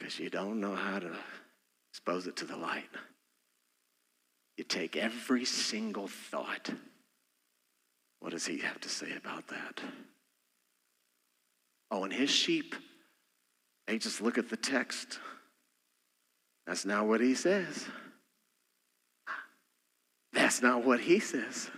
Because 0.05 0.21
you 0.21 0.29
don't 0.29 0.61
know 0.61 0.75
how 0.75 0.99
to 0.99 1.11
expose 1.91 2.27
it 2.27 2.37
to 2.37 2.45
the 2.45 2.59
light. 2.59 2.91
You 4.59 4.65
take 4.65 4.97
every 4.97 5.47
single 5.47 6.09
thought. 6.09 6.69
What 8.21 8.33
does 8.33 8.45
he 8.45 8.59
have 8.59 8.79
to 8.83 8.91
say 8.91 9.17
about 9.17 9.49
that? 9.49 9.81
Oh, 11.91 12.05
and 12.05 12.13
his 12.13 12.29
sheep, 12.29 12.75
they 13.87 13.97
just 13.97 14.21
look 14.21 14.37
at 14.37 14.51
the 14.51 14.59
text. 14.59 15.21
That's 16.67 16.85
not 16.85 17.07
what 17.07 17.23
he 17.23 17.35
says. 17.35 17.87
That's 20.35 20.61
not 20.61 20.85
what 20.85 21.01
he 21.01 21.19
says. 21.19 21.71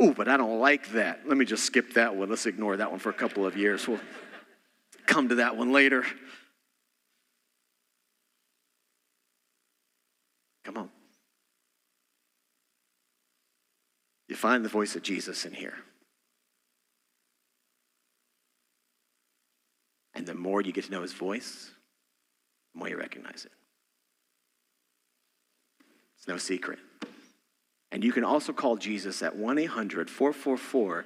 Oh, 0.00 0.14
but 0.14 0.28
I 0.28 0.38
don't 0.38 0.60
like 0.60 0.92
that. 0.92 1.28
Let 1.28 1.36
me 1.36 1.44
just 1.44 1.64
skip 1.64 1.92
that 1.92 2.16
one. 2.16 2.30
Let's 2.30 2.46
ignore 2.46 2.78
that 2.78 2.90
one 2.90 3.00
for 3.00 3.10
a 3.10 3.14
couple 3.14 3.44
of 3.44 3.54
years. 3.54 3.86
We'll 3.86 4.00
come 5.06 5.28
to 5.28 5.36
that 5.36 5.56
one 5.56 5.72
later. 5.72 6.04
Come 10.64 10.78
on. 10.78 10.90
You 14.28 14.36
find 14.36 14.64
the 14.64 14.68
voice 14.68 14.96
of 14.96 15.02
Jesus 15.02 15.44
in 15.44 15.52
here. 15.52 15.74
And 20.14 20.26
the 20.26 20.34
more 20.34 20.60
you 20.60 20.72
get 20.72 20.84
to 20.84 20.90
know 20.90 21.02
his 21.02 21.12
voice, 21.12 21.70
the 22.72 22.78
more 22.78 22.88
you 22.88 22.96
recognize 22.96 23.44
it. 23.44 23.52
It's 26.16 26.28
no 26.28 26.38
secret. 26.38 26.78
And 27.92 28.02
you 28.02 28.12
can 28.12 28.24
also 28.24 28.52
call 28.52 28.76
Jesus 28.76 29.22
at 29.22 29.36
1 29.36 29.58
800 29.58 30.08
444. 30.08 31.04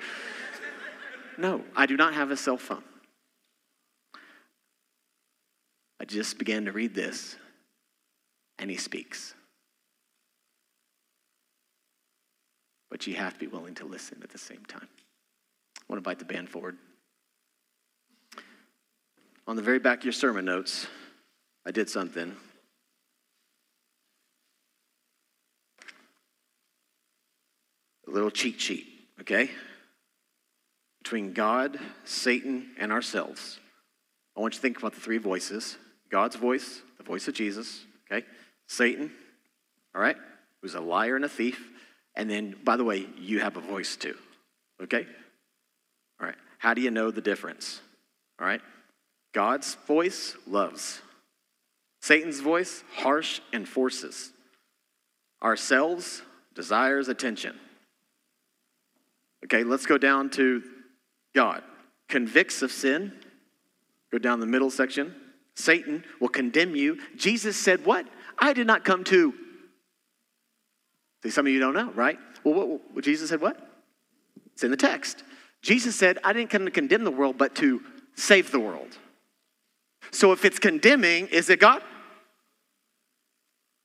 No, 1.38 1.62
I 1.76 1.86
do 1.86 1.96
not 1.96 2.14
have 2.14 2.30
a 2.30 2.36
cell 2.36 2.56
phone. 2.56 2.82
I 6.00 6.04
just 6.04 6.38
began 6.38 6.64
to 6.66 6.72
read 6.72 6.94
this, 6.94 7.36
and 8.58 8.70
he 8.70 8.76
speaks. 8.76 9.34
But 12.90 13.06
you 13.06 13.14
have 13.16 13.34
to 13.34 13.40
be 13.40 13.48
willing 13.48 13.74
to 13.76 13.84
listen 13.84 14.20
at 14.22 14.30
the 14.30 14.38
same 14.38 14.64
time. 14.66 14.88
I 15.76 15.82
want 15.88 16.02
to 16.02 16.08
invite 16.10 16.18
the 16.18 16.24
band 16.24 16.48
forward. 16.48 16.76
On 19.46 19.56
the 19.56 19.62
very 19.62 19.78
back 19.78 19.98
of 19.98 20.04
your 20.04 20.12
sermon 20.12 20.44
notes, 20.44 20.86
I 21.66 21.70
did 21.70 21.90
something. 21.90 22.36
A 28.06 28.10
little 28.10 28.30
cheat 28.30 28.60
sheet, 28.60 28.86
okay? 29.20 29.50
Between 31.02 31.32
God, 31.32 31.78
Satan, 32.04 32.70
and 32.78 32.92
ourselves. 32.92 33.58
I 34.36 34.40
want 34.40 34.54
you 34.54 34.58
to 34.58 34.62
think 34.62 34.78
about 34.78 34.94
the 34.94 35.00
three 35.00 35.18
voices 35.18 35.76
God's 36.10 36.36
voice, 36.36 36.82
the 36.96 37.04
voice 37.04 37.28
of 37.28 37.34
Jesus, 37.34 37.84
okay? 38.10 38.26
Satan, 38.66 39.10
all 39.94 40.00
right, 40.00 40.16
who's 40.60 40.74
a 40.74 40.80
liar 40.80 41.16
and 41.16 41.24
a 41.24 41.28
thief. 41.28 41.68
And 42.16 42.28
then, 42.28 42.56
by 42.64 42.76
the 42.76 42.84
way, 42.84 43.06
you 43.18 43.40
have 43.40 43.56
a 43.56 43.60
voice 43.60 43.96
too, 43.96 44.16
okay? 44.82 45.06
All 46.20 46.26
right, 46.26 46.36
how 46.58 46.74
do 46.74 46.80
you 46.80 46.90
know 46.90 47.10
the 47.10 47.20
difference? 47.20 47.80
All 48.40 48.46
right, 48.46 48.60
God's 49.32 49.74
voice 49.86 50.36
loves, 50.46 51.00
Satan's 52.00 52.40
voice, 52.40 52.82
harsh 52.94 53.40
and 53.52 53.68
forces. 53.68 54.32
Ourselves 55.42 56.22
desires 56.54 57.08
attention. 57.08 57.56
Okay, 59.44 59.62
let's 59.62 59.86
go 59.86 59.98
down 59.98 60.30
to 60.30 60.62
God. 61.34 61.62
Convicts 62.08 62.62
of 62.62 62.72
sin. 62.72 63.12
Go 64.10 64.18
down 64.18 64.40
the 64.40 64.46
middle 64.46 64.70
section. 64.70 65.14
Satan 65.58 66.04
will 66.20 66.28
condemn 66.28 66.76
you. 66.76 66.98
Jesus 67.16 67.56
said, 67.56 67.84
What? 67.84 68.06
I 68.38 68.52
did 68.52 68.66
not 68.66 68.84
come 68.84 69.02
to. 69.04 69.34
See, 71.24 71.30
some 71.30 71.46
of 71.46 71.52
you 71.52 71.58
don't 71.58 71.74
know, 71.74 71.90
right? 71.90 72.16
Well, 72.44 72.54
what, 72.54 72.80
what, 72.94 73.04
Jesus 73.04 73.30
said, 73.30 73.40
What? 73.40 73.58
It's 74.52 74.62
in 74.62 74.70
the 74.70 74.76
text. 74.76 75.24
Jesus 75.60 75.96
said, 75.96 76.18
I 76.22 76.32
didn't 76.32 76.50
come 76.50 76.64
to 76.64 76.70
condemn 76.70 77.02
the 77.02 77.10
world, 77.10 77.36
but 77.36 77.56
to 77.56 77.82
save 78.14 78.52
the 78.52 78.60
world. 78.60 78.96
So 80.12 80.30
if 80.30 80.44
it's 80.44 80.60
condemning, 80.60 81.26
is 81.26 81.50
it 81.50 81.58
God? 81.58 81.82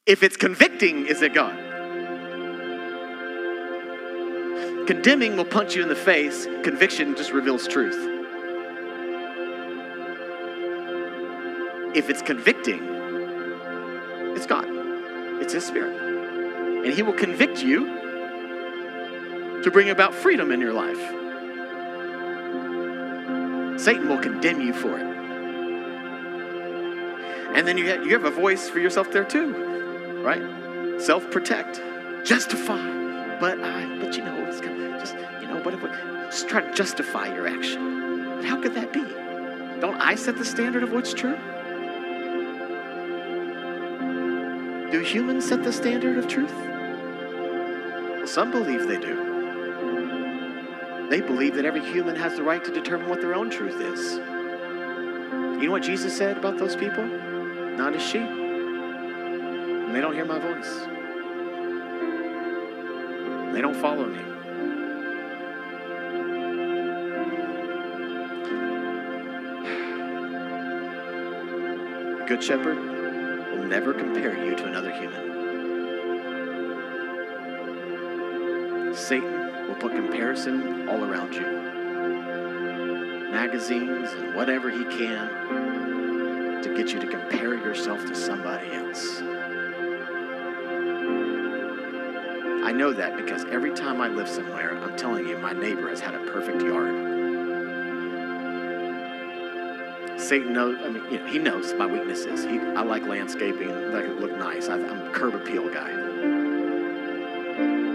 If 0.05 0.21
it's 0.21 0.37
convicting, 0.37 1.07
is 1.07 1.23
it 1.23 1.33
God? 1.33 1.57
Condemning 4.85 5.37
will 5.37 5.45
punch 5.45 5.75
you 5.75 5.81
in 5.81 5.89
the 5.89 5.95
face, 5.95 6.45
conviction 6.61 7.15
just 7.15 7.31
reveals 7.31 7.67
truth. 7.67 8.12
If 11.95 12.09
it's 12.09 12.21
convicting, 12.21 12.79
it's 14.35 14.45
God, 14.45 14.65
it's 15.41 15.53
His 15.53 15.65
Spirit. 15.65 15.95
And 16.85 16.93
He 16.93 17.01
will 17.01 17.13
convict 17.13 17.63
you 17.63 17.85
to 19.63 19.71
bring 19.71 19.89
about 19.89 20.13
freedom 20.13 20.51
in 20.51 20.59
your 20.59 20.73
life. 20.73 20.99
Satan 23.79 24.09
will 24.09 24.17
condemn 24.17 24.59
you 24.61 24.73
for 24.73 24.97
it. 24.97 25.13
And 27.55 27.67
then 27.67 27.77
you 27.77 27.87
have, 27.89 28.05
you 28.05 28.13
have 28.13 28.25
a 28.25 28.31
voice 28.31 28.69
for 28.69 28.79
yourself 28.79 29.11
there 29.11 29.23
too, 29.23 30.21
right? 30.23 30.41
Self 30.99 31.29
protect, 31.29 31.79
justify. 32.25 33.37
But 33.39 33.59
I, 33.61 33.99
but 33.99 34.17
you 34.17 34.23
know, 34.23 34.35
it's 34.47 34.59
kind 34.59 34.81
of 34.81 34.99
just, 34.99 35.15
you 35.41 35.47
know, 35.47 35.61
what, 35.61 35.79
what, 35.81 35.91
just 36.31 36.49
try 36.49 36.61
to 36.61 36.73
justify 36.73 37.33
your 37.33 37.47
action. 37.47 38.41
How 38.43 38.59
could 38.61 38.73
that 38.73 38.91
be? 38.91 39.03
Don't 39.79 40.01
I 40.01 40.15
set 40.15 40.37
the 40.37 40.45
standard 40.45 40.81
of 40.81 40.91
what's 40.91 41.13
true? 41.13 41.37
Do 44.93 44.99
humans 44.99 45.49
set 45.49 45.63
the 45.63 45.73
standard 45.73 46.19
of 46.19 46.27
truth? 46.27 46.53
Well, 46.53 48.27
some 48.27 48.51
believe 48.51 48.87
they 48.87 48.99
do. 48.99 49.15
They 51.09 51.19
believe 51.19 51.55
that 51.55 51.65
every 51.65 51.83
human 51.83 52.15
has 52.15 52.35
the 52.35 52.43
right 52.43 52.63
to 52.63 52.71
determine 52.71 53.09
what 53.09 53.19
their 53.19 53.33
own 53.33 53.49
truth 53.49 53.81
is. 53.81 54.17
You 54.17 55.65
know 55.65 55.71
what 55.71 55.81
Jesus 55.81 56.15
said 56.15 56.37
about 56.37 56.59
those 56.59 56.75
people? 56.75 57.03
Not 57.05 57.95
as 57.95 58.03
sheep. 58.03 58.21
And 58.21 59.95
they 59.95 59.99
don't 59.99 60.13
hear 60.13 60.25
my 60.25 60.37
voice. 60.37 60.85
They 63.51 63.61
don't 63.61 63.73
follow 63.81 64.05
me. 64.05 64.21
Good 72.27 72.43
shepherd 72.43 72.92
never 73.69 73.93
compare 73.93 74.37
you 74.43 74.55
to 74.55 74.65
another 74.65 74.91
human. 74.91 75.33
Satan 78.95 79.67
will 79.67 79.75
put 79.75 79.91
comparison 79.93 80.87
all 80.87 81.03
around 81.03 81.33
you. 81.33 81.45
Magazines 83.31 84.11
and 84.11 84.35
whatever 84.35 84.69
he 84.69 84.83
can 84.85 86.61
to 86.61 86.73
get 86.75 86.93
you 86.93 86.99
to 86.99 87.07
compare 87.07 87.55
yourself 87.55 88.05
to 88.05 88.15
somebody 88.15 88.71
else. 88.71 89.21
I 92.63 92.71
know 92.71 92.93
that 92.93 93.17
because 93.17 93.43
every 93.45 93.73
time 93.73 93.99
I 93.99 94.07
live 94.07 94.29
somewhere, 94.29 94.77
I'm 94.77 94.95
telling 94.95 95.27
you, 95.27 95.37
my 95.37 95.53
neighbor 95.53 95.89
has 95.89 95.99
had 95.99 96.15
a 96.15 96.19
perfect 96.31 96.61
yard. 96.61 97.12
Satan 100.23 100.53
knows, 100.53 100.77
I 100.81 100.89
mean, 100.89 101.03
you 101.11 101.19
know, 101.19 101.25
he 101.27 101.37
knows 101.37 101.73
my 101.73 101.85
weaknesses. 101.85 102.45
He, 102.45 102.57
I 102.57 102.81
like 102.81 103.03
landscaping, 103.03 103.67
that 103.67 104.21
look 104.21 104.31
nice. 104.31 104.69
I, 104.69 104.75
I'm 104.75 105.07
a 105.07 105.11
curb 105.11 105.35
appeal 105.35 105.69
guy. 105.69 105.91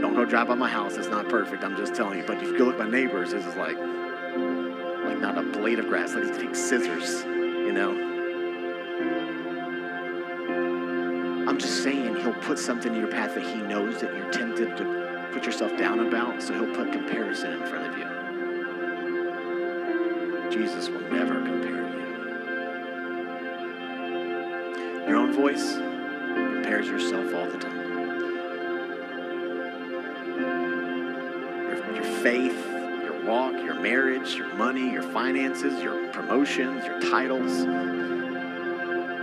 Don't 0.00 0.14
go 0.14 0.26
drive 0.26 0.48
by 0.48 0.54
my 0.54 0.68
house. 0.68 0.98
It's 0.98 1.08
not 1.08 1.30
perfect. 1.30 1.64
I'm 1.64 1.74
just 1.76 1.94
telling 1.94 2.18
you. 2.18 2.24
But 2.26 2.36
if 2.36 2.42
you 2.44 2.58
go 2.58 2.64
look 2.64 2.78
at 2.78 2.80
my 2.80 2.90
neighbors, 2.90 3.30
this 3.30 3.46
is 3.46 3.54
like, 3.56 3.78
like 3.78 5.18
not 5.18 5.38
a 5.38 5.42
blade 5.42 5.78
of 5.78 5.88
grass. 5.88 6.14
Like 6.14 6.30
taking 6.34 6.54
scissors, 6.54 7.24
you 7.24 7.72
know. 7.72 7.92
I'm 11.48 11.58
just 11.58 11.82
saying 11.82 12.14
he'll 12.16 12.34
put 12.34 12.58
something 12.58 12.94
in 12.94 13.00
your 13.00 13.10
path 13.10 13.34
that 13.36 13.42
he 13.42 13.56
knows 13.62 14.02
that 14.02 14.14
you're 14.14 14.30
tempted 14.30 14.76
to 14.76 15.28
put 15.32 15.46
yourself 15.46 15.74
down 15.78 16.00
about. 16.06 16.42
So 16.42 16.52
he'll 16.52 16.74
put 16.74 16.92
comparison 16.92 17.54
in 17.54 17.66
front 17.66 17.86
of 17.86 17.96
you. 17.98 18.04
Jesus 20.50 20.90
will 20.90 21.00
never 21.10 21.42
compare 21.42 21.77
Your 25.08 25.16
own 25.16 25.32
voice 25.32 25.74
compares 25.74 26.86
yourself 26.86 27.34
all 27.34 27.46
the 27.46 27.56
time. 27.56 27.78
Your, 31.66 31.94
your 31.94 32.04
faith, 32.22 32.66
your 33.02 33.24
walk, 33.24 33.54
your 33.54 33.80
marriage, 33.80 34.34
your 34.34 34.52
money, 34.54 34.92
your 34.92 35.02
finances, 35.02 35.82
your 35.82 36.12
promotions, 36.12 36.84
your 36.84 37.00
titles. 37.00 37.64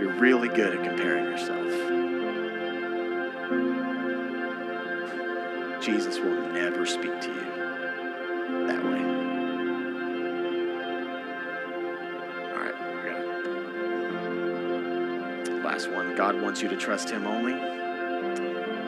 You're 0.00 0.18
really 0.18 0.48
good 0.48 0.76
at 0.76 0.84
comparing 0.84 1.24
yourself. 1.26 1.70
Jesus 5.80 6.18
will 6.18 6.52
never 6.52 6.84
speak 6.84 7.20
to 7.20 7.28
you 7.28 7.65
God 16.16 16.40
wants 16.40 16.62
you 16.62 16.68
to 16.68 16.76
trust 16.76 17.10
Him 17.10 17.26
only. 17.26 17.52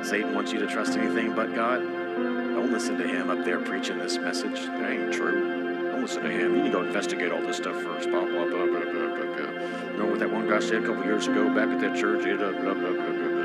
Satan 0.03 0.35
wants 0.35 0.53
you 0.53 0.59
to 0.61 0.66
trust 0.66 0.97
anything 0.97 1.35
but 1.35 1.55
God. 1.55 1.81
Don't 1.81 2.72
listen 2.72 2.97
to 2.99 3.07
him 3.07 3.31
up 3.31 3.45
there 3.45 3.61
preaching 3.61 3.99
this 3.99 4.16
message. 4.18 4.66
That 4.66 4.91
ain't 4.91 5.12
true. 5.12 5.93
Don't 5.93 6.03
listen 6.03 6.22
to 6.22 6.31
him. 6.31 6.57
You 6.57 6.62
need 6.62 6.72
to 6.72 6.79
go 6.79 6.83
investigate 6.83 7.31
all 7.31 7.43
this 7.43 7.59
stuff 7.59 7.81
first. 7.83 8.09
Blah, 8.09 8.24
blah, 8.24 8.47
blah, 8.47 8.66
blah, 8.66 8.81
blah, 8.81 9.14
blah, 9.14 9.37
blah. 9.37 9.51
Remember 9.93 10.11
what 10.11 10.18
that 10.20 10.31
one 10.31 10.49
guy 10.49 10.61
said 10.61 10.83
a 10.83 10.87
couple 10.87 11.05
years 11.05 11.26
ago 11.26 11.55
back 11.55 11.68
at 11.68 11.81
that 11.81 11.97
church? 11.97 12.24
Blah, 12.24 12.53
blah, 12.53 12.74
blah, 12.74 12.93
blah, 12.93 13.12
blah. 13.12 13.45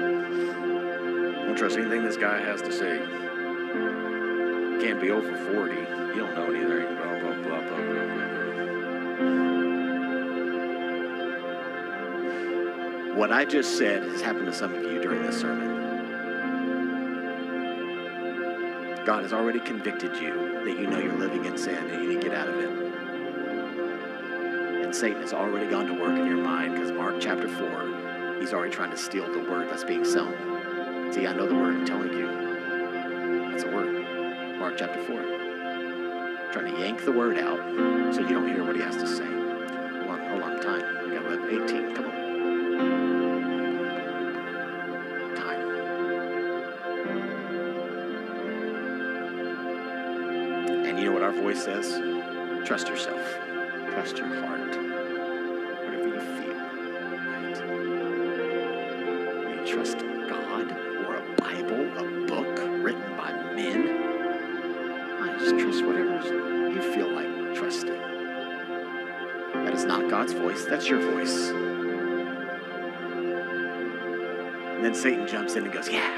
Don't 1.46 1.58
trust 1.58 1.78
anything 1.78 2.04
this 2.04 2.18
guy 2.18 2.40
has 2.40 2.62
to 2.62 2.72
say. 2.72 2.98
Can't 4.82 5.02
be 5.02 5.12
over 5.12 5.36
40. 5.54 5.76
You 5.76 6.16
don't 6.16 6.36
know 6.36 6.46
anything. 6.46 6.96
Blah, 6.96 7.20
blah, 7.20 7.36
blah, 7.36 7.62
blah, 7.62 7.78
blah, 7.78 8.16
blah. 8.16 8.23
What 13.24 13.32
I 13.32 13.46
just 13.46 13.78
said 13.78 14.04
has 14.04 14.20
happened 14.20 14.48
to 14.48 14.54
some 14.54 14.76
of 14.76 14.84
you 14.84 15.02
during 15.02 15.22
this 15.22 15.40
sermon. 15.40 15.70
God 19.06 19.24
has 19.24 19.32
already 19.32 19.62
convicted 19.62 20.18
you 20.18 20.62
that 20.66 20.78
you 20.78 20.88
know 20.88 21.00
you're 21.00 21.18
living 21.18 21.46
in 21.46 21.58
sin 21.58 21.90
and 21.90 22.04
you 22.04 22.10
need 22.10 22.22
to 22.22 22.28
get 22.28 22.38
out 22.38 22.50
of 22.50 22.60
it. 22.60 22.70
And 24.84 24.94
Satan 24.94 25.22
has 25.22 25.32
already 25.32 25.70
gone 25.70 25.86
to 25.86 25.94
work 25.94 26.20
in 26.20 26.26
your 26.26 26.36
mind 26.36 26.74
because 26.74 26.92
Mark 26.92 27.22
chapter 27.22 27.48
4, 27.48 28.40
he's 28.42 28.52
already 28.52 28.74
trying 28.74 28.92
to 28.92 28.98
steal 28.98 29.32
the 29.32 29.50
word 29.50 29.70
that's 29.70 29.86
being 29.86 30.04
sown. 30.04 30.34
See, 31.14 31.26
I 31.26 31.32
know 31.32 31.48
the 31.48 31.56
word 31.56 31.78
I'm 31.78 31.86
telling 31.86 32.12
you. 32.12 32.28
That's 33.52 33.64
a 33.64 33.72
word. 33.72 34.60
Mark 34.60 34.76
chapter 34.78 35.02
4. 35.02 35.16
Trying 36.52 36.76
to 36.76 36.82
yank 36.82 37.06
the 37.06 37.14
word 37.14 37.38
out 37.40 37.60
so 38.14 38.20
you 38.20 38.28
don't 38.28 38.50
hear 38.50 38.66
what 38.66 38.76
he 38.76 38.82
has 38.82 38.98
to 38.98 39.08
say. 39.08 39.24
Hold 39.24 40.10
on, 40.10 40.28
hold 40.28 40.44
on, 40.44 40.60
time. 40.62 41.10
We 41.10 41.16
got 41.16 41.24
18. 41.70 41.96
Come 41.96 42.08
on. 42.08 42.23
Voice 51.42 51.64
says? 51.64 52.00
Trust 52.66 52.88
yourself. 52.88 53.22
Trust 53.92 54.18
your 54.18 54.28
heart. 54.28 54.76
Whatever 55.86 56.08
you 56.08 56.20
feel. 56.20 56.56
Right? 59.44 59.68
You 59.68 59.74
trust 59.74 59.98
God 60.30 60.72
or 61.06 61.16
a 61.16 61.22
Bible, 61.36 61.84
a 61.98 62.04
book 62.28 62.60
written 62.84 63.18
by 63.18 63.32
men. 63.54 63.82
I 65.22 65.38
just 65.40 65.60
trust 65.60 65.86
whatever 65.86 66.16
you 66.70 66.82
feel 66.94 67.10
like 67.12 67.56
trusting. 67.56 68.02
That 69.66 69.74
is 69.74 69.86
not 69.86 70.10
God's 70.10 70.34
voice, 70.34 70.66
that's 70.66 70.88
your 70.88 71.00
voice. 71.12 71.50
And 74.76 74.84
then 74.84 74.96
Satan 74.96 75.28
jumps 75.28 75.56
in 75.56 75.64
and 75.64 75.74
goes, 75.74 75.90
Yeah, 75.90 76.18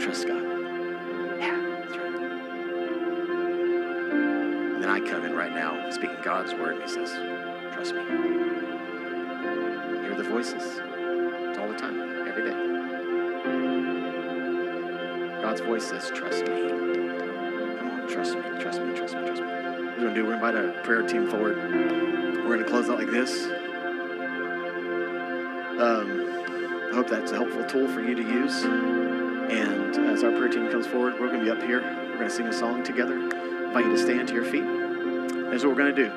trust 0.00 0.26
God. 0.26 0.47
Right 5.48 5.56
now 5.56 5.90
speaking 5.90 6.16
God's 6.22 6.54
word, 6.54 6.74
and 6.74 6.82
he 6.82 6.88
says, 6.88 7.10
Trust 7.72 7.94
me. 7.94 8.02
Hear 10.02 10.14
the 10.14 10.24
voices. 10.24 10.80
All 11.58 11.68
the 11.68 11.76
time, 11.78 12.28
every 12.28 12.44
day. 12.44 12.56
God's 15.42 15.60
voice 15.60 15.86
says, 15.86 16.10
Trust 16.14 16.46
me. 16.46 16.68
Come 17.78 17.90
on, 17.90 18.08
trust 18.08 18.34
me, 18.34 18.42
trust 18.60 18.82
me, 18.82 18.94
trust 18.94 19.14
me, 19.14 19.26
trust 19.26 19.42
me. 19.42 19.48
What 19.48 19.98
we're 19.98 20.00
going 20.00 20.14
to 20.14 20.20
do, 20.20 20.26
we're 20.26 20.38
going 20.38 20.40
to 20.40 20.46
invite 20.46 20.54
our 20.54 20.82
prayer 20.82 21.02
team 21.02 21.30
forward. 21.30 21.56
We're 21.56 22.56
going 22.56 22.64
to 22.64 22.70
close 22.70 22.88
out 22.88 22.98
like 22.98 23.10
this. 23.10 23.44
Um, 25.80 26.88
I 26.90 26.94
hope 26.94 27.08
that's 27.08 27.32
a 27.32 27.36
helpful 27.36 27.64
tool 27.64 27.88
for 27.88 28.00
you 28.00 28.14
to 28.14 28.22
use. 28.22 28.64
And 28.64 29.96
as 30.10 30.24
our 30.24 30.30
prayer 30.32 30.48
team 30.48 30.70
comes 30.70 30.86
forward, 30.86 31.14
we're 31.20 31.28
going 31.28 31.40
to 31.40 31.44
be 31.44 31.50
up 31.50 31.62
here. 31.62 31.80
We're 31.80 32.16
going 32.16 32.28
to 32.28 32.30
sing 32.30 32.48
a 32.48 32.52
song 32.52 32.82
together. 32.82 33.14
I 33.14 33.66
invite 33.66 33.84
you 33.86 33.92
to 33.92 33.98
stand 33.98 34.28
to 34.28 34.34
your 34.34 34.44
feet. 34.44 34.87
Here's 35.50 35.64
what 35.64 35.74
we're 35.74 35.82
going 35.82 35.96
to 35.96 36.04
do. 36.04 36.10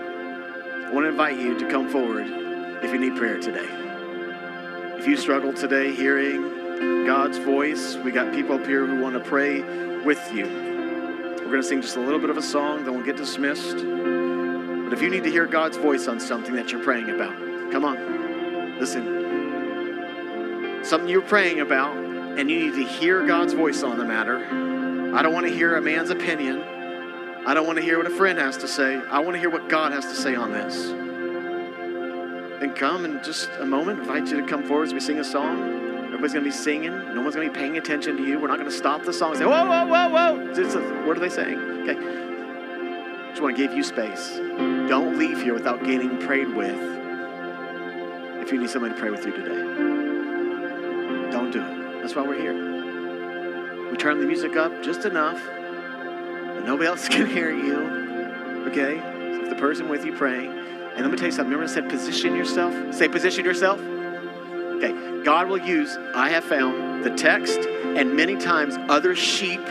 I 0.88 0.92
want 0.92 1.06
to 1.06 1.10
invite 1.10 1.40
you 1.40 1.58
to 1.58 1.70
come 1.70 1.90
forward 1.90 2.28
if 2.84 2.92
you 2.92 3.00
need 3.00 3.16
prayer 3.16 3.40
today. 3.40 3.66
If 4.98 5.08
you 5.08 5.16
struggle 5.16 5.54
today 5.54 5.96
hearing 5.96 7.06
God's 7.06 7.38
voice, 7.38 7.96
we 7.96 8.12
got 8.12 8.34
people 8.34 8.56
up 8.56 8.66
here 8.66 8.86
who 8.86 9.02
want 9.02 9.16
to 9.16 9.22
pray 9.22 9.62
with 10.04 10.20
you. 10.34 10.44
We're 10.44 11.46
going 11.46 11.62
to 11.62 11.64
sing 11.64 11.82
just 11.82 11.96
a 11.96 12.02
little 12.02 12.20
bit 12.20 12.30
of 12.30 12.36
a 12.36 12.42
song, 12.42 12.84
then 12.84 12.94
we'll 12.94 13.06
get 13.06 13.16
dismissed. 13.16 13.78
But 13.78 14.94
if 14.94 15.02
you 15.02 15.10
need 15.10 15.24
to 15.24 15.32
hear 15.32 15.48
God's 15.48 15.78
voice 15.78 16.10
on 16.10 16.20
something 16.20 16.54
that 16.56 16.74
you're 16.74 16.84
praying 16.84 17.10
about, 17.10 17.72
come 17.72 17.86
on. 17.86 18.80
Listen. 18.80 20.84
Something 20.84 21.08
you're 21.08 21.22
praying 21.22 21.62
about, 21.62 21.96
and 21.96 22.52
you 22.52 22.72
need 22.72 22.76
to 22.76 22.84
hear 22.84 23.26
God's 23.26 23.54
voice 23.54 23.82
on 23.82 23.98
the 23.98 24.06
matter. 24.06 24.46
I 25.16 25.22
don't 25.22 25.34
want 25.34 25.48
to 25.48 25.54
hear 25.54 25.78
a 25.78 25.82
man's 25.82 26.10
opinion. 26.10 26.66
I 27.44 27.56
don't 27.56 27.66
want 27.66 27.80
to 27.80 27.84
hear 27.84 27.98
what 27.98 28.06
a 28.06 28.16
friend 28.16 28.38
has 28.38 28.58
to 28.58 28.68
say. 28.68 28.96
I 28.96 29.20
want 29.20 29.34
to 29.34 29.40
hear 29.40 29.50
what 29.50 29.68
God 29.68 29.94
has 29.94 30.06
to 30.06 30.16
say 30.16 30.36
on 30.36 30.52
this. 30.52 30.90
Then 32.60 32.76
come 32.76 33.04
in 33.04 33.24
just 33.24 33.50
a 33.60 33.66
moment, 33.66 34.00
invite 34.00 34.28
you 34.28 34.40
to 34.40 34.46
come 34.46 34.64
forward 34.64 34.90
as 34.90 34.94
we 34.94 35.00
sing 35.00 35.18
a 35.18 35.24
song. 35.24 36.04
Everybody's 36.06 36.34
going 36.34 36.46
to 36.46 36.52
be 36.52 36.56
singing. 36.56 36.92
No 37.16 37.22
one's 37.22 37.34
going 37.34 37.48
to 37.48 37.54
be 37.54 37.60
paying 37.60 37.78
attention 37.78 38.18
to 38.18 38.24
you. 38.24 38.40
We're 38.40 38.48
not 38.48 38.60
going 38.60 38.70
to 38.70 38.76
stop 38.78 39.04
the 39.06 39.12
song 39.12 39.32
and 39.32 39.40
say, 39.40 39.46
whoa, 39.46 39.66
whoa, 39.66 39.88
whoa, 39.88 40.10
whoa. 40.10 41.08
What 41.08 41.18
are 41.18 41.20
they 41.20 41.30
saying? 41.30 41.58
Okay. 41.58 41.96
Just 43.30 43.42
want 43.42 43.58
to 43.58 43.68
give 43.68 43.76
you 43.76 43.82
space. 43.82 44.36
Don't 44.88 45.18
leave 45.18 45.42
here 45.42 45.56
without 45.56 45.84
getting 45.84 46.20
prayed 46.20 46.50
with 46.50 46.78
if 48.40 48.52
you 48.52 48.60
need 48.60 48.70
somebody 48.70 48.94
to 48.94 49.00
pray 49.00 49.10
with 49.10 49.26
you 49.26 49.32
today. 49.32 49.56
Don't 51.32 51.50
do 51.50 51.60
it. 51.60 52.02
That's 52.02 52.14
why 52.16 52.22
we're 52.22 52.40
here. 52.40 53.90
We 53.90 53.98
turn 53.98 54.20
the 54.20 54.28
music 54.28 54.56
up 54.56 54.84
just 54.84 55.06
enough 55.06 55.42
that 56.56 56.66
nobody 56.66 56.88
else 56.88 57.08
can 57.10 57.26
hear 57.26 57.52
you. 57.52 58.68
Okay? 58.68 59.00
So 59.00 59.44
if 59.44 59.50
the 59.50 59.56
person 59.56 59.90
with 59.90 60.06
you 60.06 60.16
praying, 60.16 60.50
and 60.50 61.02
let 61.02 61.12
me 61.12 61.18
tell 61.18 61.28
you 61.28 61.32
something. 61.32 61.52
Remember 61.52 61.72
I 61.72 61.74
said 61.74 61.90
position 61.90 62.36
yourself? 62.36 62.94
Say 62.94 63.08
position 63.08 63.46
yourself. 63.46 63.80
Okay. 63.80 65.24
God 65.24 65.48
will 65.48 65.60
use, 65.60 65.98
I 66.14 66.30
have 66.30 66.44
found, 66.44 67.04
the 67.06 67.12
text 67.12 67.60
and 67.60 68.16
many 68.16 68.36
times 68.36 68.76
other 68.90 69.16
sheep 69.16 69.62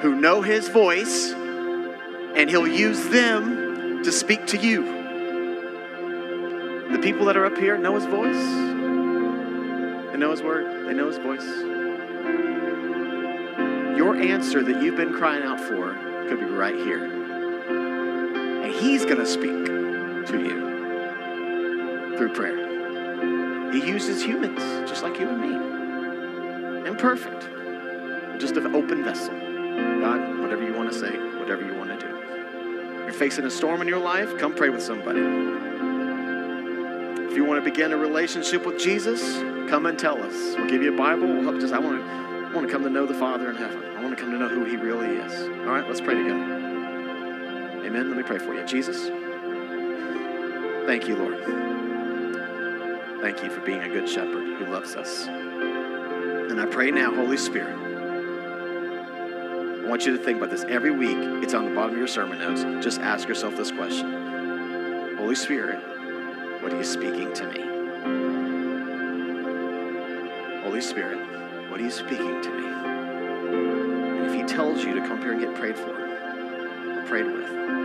who 0.00 0.14
know 0.14 0.42
his 0.42 0.68
voice, 0.68 1.32
and 1.32 2.48
he'll 2.48 2.68
use 2.68 3.08
them 3.08 4.02
to 4.04 4.12
speak 4.12 4.46
to 4.48 4.58
you. 4.58 5.00
The 6.92 6.98
people 6.98 7.26
that 7.26 7.36
are 7.36 7.46
up 7.46 7.56
here 7.56 7.76
know 7.78 7.94
his 7.94 8.04
voice. 8.04 8.44
They 10.12 10.18
know 10.18 10.30
his 10.30 10.42
word. 10.42 10.86
They 10.86 10.94
know 10.94 11.08
his 11.08 11.18
voice. 11.18 11.71
Your 14.02 14.16
answer 14.16 14.64
that 14.64 14.82
you've 14.82 14.96
been 14.96 15.12
crying 15.12 15.44
out 15.44 15.60
for 15.60 15.94
could 16.28 16.40
be 16.40 16.46
right 16.46 16.74
here. 16.74 17.04
And 18.64 18.74
he's 18.74 19.04
going 19.04 19.18
to 19.18 19.26
speak 19.26 19.64
to 20.26 20.42
you 20.42 22.16
through 22.18 22.32
prayer. 22.34 23.70
He 23.70 23.78
uses 23.86 24.20
humans 24.20 24.58
just 24.90 25.04
like 25.04 25.20
you 25.20 25.28
and 25.28 25.40
me. 25.40 26.88
Imperfect. 26.88 27.42
Just 28.40 28.56
an 28.56 28.74
open 28.74 29.04
vessel. 29.04 29.34
God, 30.00 30.40
whatever 30.40 30.64
you 30.64 30.74
want 30.74 30.92
to 30.92 30.98
say, 30.98 31.16
whatever 31.38 31.64
you 31.64 31.76
want 31.76 31.90
to 32.00 32.04
do. 32.04 32.12
You're 33.04 33.12
facing 33.12 33.44
a 33.44 33.50
storm 33.52 33.82
in 33.82 33.86
your 33.86 34.00
life, 34.00 34.36
come 34.36 34.52
pray 34.52 34.70
with 34.70 34.82
somebody. 34.82 35.20
If 37.30 37.36
you 37.36 37.44
want 37.44 37.64
to 37.64 37.70
begin 37.70 37.92
a 37.92 37.96
relationship 37.96 38.66
with 38.66 38.80
Jesus, 38.80 39.22
come 39.70 39.86
and 39.86 39.96
tell 39.96 40.20
us. 40.20 40.56
We'll 40.56 40.68
give 40.68 40.82
you 40.82 40.92
a 40.92 40.98
Bible. 40.98 41.28
We'll 41.28 41.44
help 41.44 41.60
just 41.60 41.72
I 41.72 41.78
want 41.78 42.00
to 42.00 42.31
I 42.52 42.54
want 42.54 42.66
to 42.66 42.72
come 42.72 42.82
to 42.82 42.90
know 42.90 43.06
the 43.06 43.14
Father 43.14 43.48
in 43.48 43.56
heaven. 43.56 43.82
I 43.96 44.02
want 44.02 44.14
to 44.14 44.22
come 44.22 44.30
to 44.30 44.38
know 44.38 44.46
who 44.46 44.66
he 44.66 44.76
really 44.76 45.16
is. 45.16 45.32
All 45.60 45.72
right, 45.72 45.88
let's 45.88 46.02
pray 46.02 46.16
together. 46.16 46.44
Amen. 47.86 48.10
Let 48.10 48.16
me 48.18 48.22
pray 48.22 48.36
for 48.36 48.52
you. 48.52 48.62
Jesus, 48.66 49.06
thank 50.84 51.08
you, 51.08 51.16
Lord. 51.16 51.38
Thank 53.22 53.42
you 53.42 53.48
for 53.48 53.62
being 53.62 53.80
a 53.80 53.88
good 53.88 54.06
shepherd 54.06 54.58
who 54.58 54.66
loves 54.66 54.96
us. 54.96 55.26
And 55.28 56.60
I 56.60 56.66
pray 56.66 56.90
now, 56.90 57.14
Holy 57.14 57.38
Spirit, 57.38 57.74
I 59.82 59.88
want 59.88 60.04
you 60.04 60.14
to 60.14 60.22
think 60.22 60.36
about 60.36 60.50
this. 60.50 60.64
Every 60.64 60.90
week, 60.90 61.16
it's 61.42 61.54
on 61.54 61.64
the 61.64 61.74
bottom 61.74 61.92
of 61.92 61.98
your 61.98 62.06
sermon 62.06 62.38
notes. 62.38 62.64
Just 62.84 63.00
ask 63.00 63.26
yourself 63.26 63.56
this 63.56 63.70
question 63.70 65.16
Holy 65.16 65.36
Spirit, 65.36 65.80
what 66.62 66.70
are 66.70 66.76
you 66.76 66.84
speaking 66.84 67.32
to 67.32 67.46
me? 67.46 67.62
Holy 70.62 70.82
Spirit, 70.82 71.18
what 71.72 71.80
are 71.80 71.84
you 71.84 71.90
speaking 71.90 72.42
to 72.42 72.50
me? 72.50 72.66
And 72.66 74.26
if 74.26 74.34
He 74.34 74.42
tells 74.42 74.84
you 74.84 74.92
to 74.92 75.00
come 75.08 75.22
here 75.22 75.32
and 75.32 75.40
get 75.40 75.54
prayed 75.54 75.74
for, 75.74 75.88
or 75.88 77.02
prayed 77.06 77.24
with, 77.24 77.81